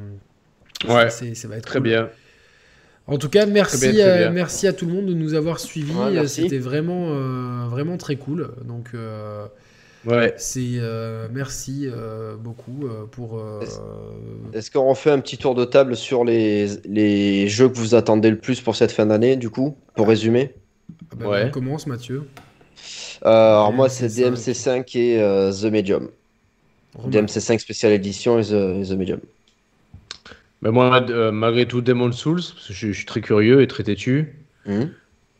[0.89, 1.11] Ouais.
[1.11, 1.89] c'est ça va être Très cool.
[1.89, 2.09] bien.
[3.07, 4.31] en tout cas merci Très bien, très euh, bien.
[4.31, 6.43] merci à tout le monde de nous avoir suivis Ouais, merci.
[6.43, 9.47] c'était vraiment euh, vraiment très cool donc euh,
[10.07, 10.35] Ouais.
[10.37, 13.61] c'est euh, merci euh, beaucoup euh, pour euh,
[14.53, 18.31] Est-ce qu'on refait un petit tour de table sur les, les jeux que vous attendez
[18.31, 20.55] le plus pour cette fin d'année, du coup, pour résumer?
[21.13, 21.45] Ah bah, Ouais.
[21.47, 22.29] on commence Mathieu
[23.25, 24.85] Euh, Alors, moi, c'est DMC5.
[24.85, 26.09] DMC5 et euh, The Medium.
[26.97, 27.11] Romain.
[27.23, 29.21] DMC5 spécial édition et The, et The Medium.
[30.63, 33.67] Mais moi, euh, malgré tout, Demon Souls, parce que je, je suis très curieux et
[33.67, 34.37] très têtu.
[34.67, 34.91] Mhm.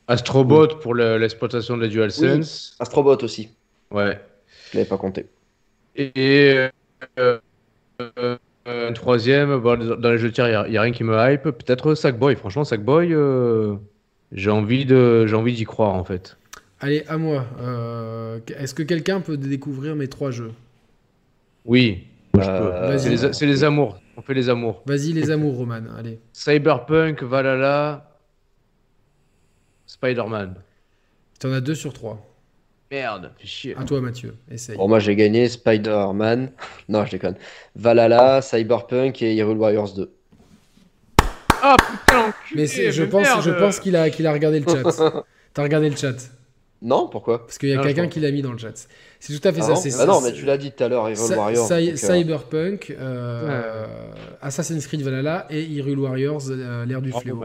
[0.09, 2.77] Astrobot pour le- l'exploitation de la DualSense.
[2.79, 3.49] Astrobot aussi,
[3.91, 4.19] Ouais.
[4.75, 5.27] Je l'avais pas compté.
[5.95, 6.69] Et, et,
[7.21, 7.39] euh,
[8.19, 11.17] euh, un troisième, bon, dans les jeux de tir, il n'y a, rien qui me
[11.17, 11.43] hype.
[11.43, 12.35] Peut-être Sackboy.
[12.35, 13.77] Franchement, Sackboy, euh,
[14.33, 16.37] j'ai envie de, j'ai envie d'y croire en fait.
[16.81, 17.47] Allez, à moi.
[17.61, 20.51] Euh, Est-ce que quelqu'un peut découvrir mes trois jeux?
[21.65, 22.89] Oui, Euh, peux.
[22.89, 23.01] Vas-y.
[23.01, 24.01] C'est les, c'est les amours.
[24.17, 24.83] On fait les amours.
[24.87, 25.83] Vas-y, les amours, Roman.
[25.97, 26.19] Allez.
[26.33, 28.19] Cyberpunk, Valhalla,
[29.87, 30.57] Spider-Man.
[31.39, 32.34] T'en as deux sur trois.
[32.95, 33.77] Merde, fais chier.
[33.77, 34.37] À toi, Mathieu.
[34.49, 34.77] Essaye.
[34.77, 36.53] Bon, moi, j'ai gagné Spider-Man.
[36.89, 37.35] Non, je déconne.
[37.75, 40.13] Valhalla, Cyberpunk et Hyrule Warriors 2.
[41.61, 43.43] Ah putain, enculé, Mais je pense, merde.
[43.43, 45.25] je pense qu'il a, qu'il a regardé le chat.
[45.55, 46.15] T'as regardé le chat.
[46.83, 47.47] Non, pourquoi?
[47.47, 48.87] Parce qu'il y a quelqu'un qui l'a mis dans le chat.
[49.19, 49.89] C'est tout à fait ah ça.
[49.89, 51.67] non, Ah non, mais tu l'as dit tout à l'heure, Hyrule Warriors.
[51.67, 53.87] Cy- donc, euh, Cyberpunk, euh,
[54.43, 57.45] Assassin's Creed Valhalla et Hyrule Warriors, euh, l'ère du Bravo, fléau.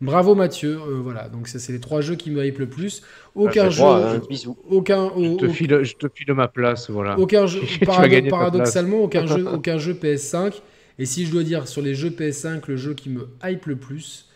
[0.00, 0.78] Bravo Mathieu.
[0.78, 3.02] Euh, voilà, donc ça c'est les trois jeux qui me hype le plus.
[3.34, 4.56] Aucun bah, jeu, bisou.
[4.68, 7.18] aucun, Je au- te, file, je te file ma place, voilà.
[7.18, 10.60] Aucun jeu, parado- paradoxalement, aucun jeu, aucun jeu PS5.
[10.98, 13.76] Et si je dois dire sur les jeux PS5, le jeu qui me hype le
[13.76, 14.28] plus,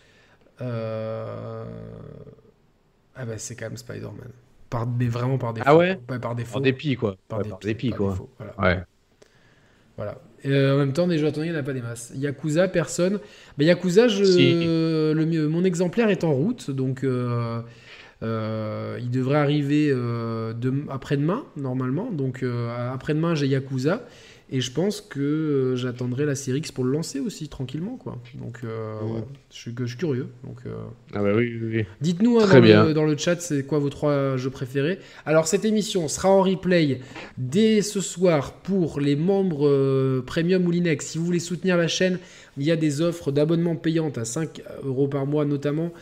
[0.61, 1.65] euh,
[3.15, 4.31] ah bah, c'est quand même Spider-Man.
[4.69, 5.67] Par, mais vraiment par défaut.
[5.69, 5.99] Ah ouais?
[6.21, 6.53] Par défaut.
[6.55, 7.17] Par dépit, quoi.
[7.29, 8.11] Par Ouais, dépit, par dépit, par quoi.
[8.13, 8.61] défaut, voilà.
[8.79, 8.83] Ouais.
[10.01, 10.17] Voilà.
[10.45, 12.11] Et, euh, en même temps, des jeux attendus, il n'y en a pas des masses.
[12.17, 13.19] Yakuza, personne.
[13.59, 14.51] Mais Yakuza, je, Si.
[14.67, 16.71] euh, le mieux, mon exemplaire est en route.
[16.71, 17.61] Donc, euh,
[18.23, 22.11] Euh, il devrait arriver euh, de- après-demain, normalement.
[22.13, 22.45] Donc
[22.93, 24.07] après-demain, j'ai Yakuza.
[24.53, 27.97] Et je pense que euh, j'attendrai la série X pour le lancer aussi, tranquillement.
[27.97, 28.19] quoi.
[28.35, 29.23] Donc euh, Ouais.
[29.53, 30.27] je, suis, je suis curieux.
[30.45, 30.71] Donc, euh,
[31.15, 31.85] Ah bah oui, oui, oui.
[32.01, 32.47] Dites-nous hein,
[32.87, 34.99] dans, dans le chat, c'est quoi vos trois jeux préférés.
[35.25, 37.01] Alors, cette émission sera en replay
[37.39, 41.07] dès ce soir pour les membres euh, Premium ou Linex.
[41.07, 42.19] Si vous voulez soutenir la chaîne,
[42.59, 45.93] il y a des offres d'abonnement payantes à 5 euros par mois, notamment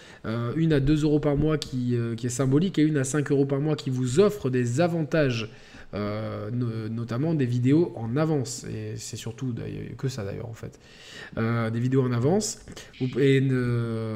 [0.57, 3.45] une à 2 euros par mois qui, qui est symbolique et une à 5 euros
[3.45, 5.51] par mois qui vous offre des avantages.
[5.95, 9.55] Euh, no- notamment des vidéos en avance et c'est surtout
[9.97, 10.79] que ça d'ailleurs en fait
[11.37, 12.59] Euh, des vidéos en avance
[13.01, 13.41] et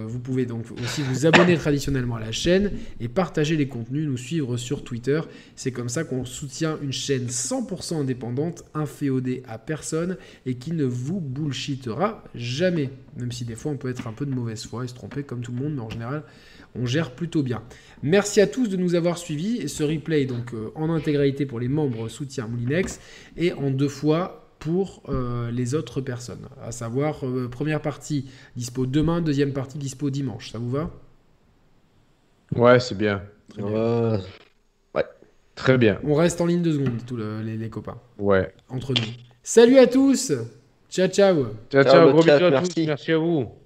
[0.06, 4.16] vous pouvez donc aussi vous abonner traditionnellement à la chaîne et partager les contenus, nous
[4.16, 5.20] suivre sur Twitter.
[5.56, 10.16] C'est comme ça qu'on soutient une chaîne 100% indépendante, inféodée à personne
[10.46, 12.90] et qui ne vous bullshitera jamais.
[13.18, 15.22] Même si des fois on peut être un peu de mauvaise foi et se tromper
[15.22, 16.22] comme tout le monde, mais en général
[16.74, 17.62] on gère plutôt bien.
[18.02, 21.60] Merci à tous de nous avoir suivis et ce replay donc euh, en intégralité pour
[21.60, 23.00] les membres soutien Moulinex
[23.36, 26.48] et en deux fois pour euh, les autres personnes.
[26.62, 30.50] À savoir, euh, première partie dispo demain, deuxième partie dispo dimanche.
[30.52, 30.90] Ça vous va?
[32.54, 33.22] Ouais, c'est bien.
[33.48, 34.20] Très bien.
[34.94, 35.04] Ouais.
[35.54, 35.98] Très bien.
[36.04, 38.52] On reste en ligne deux secondes, tous le- les, les copains, Ouais.
[38.68, 39.02] entre nous.
[39.42, 40.32] Salut à tous
[40.88, 42.76] Ciao, ciao Ciao, Ciao, ciao, gros bisous à tous.
[42.86, 43.61] Merci à vous.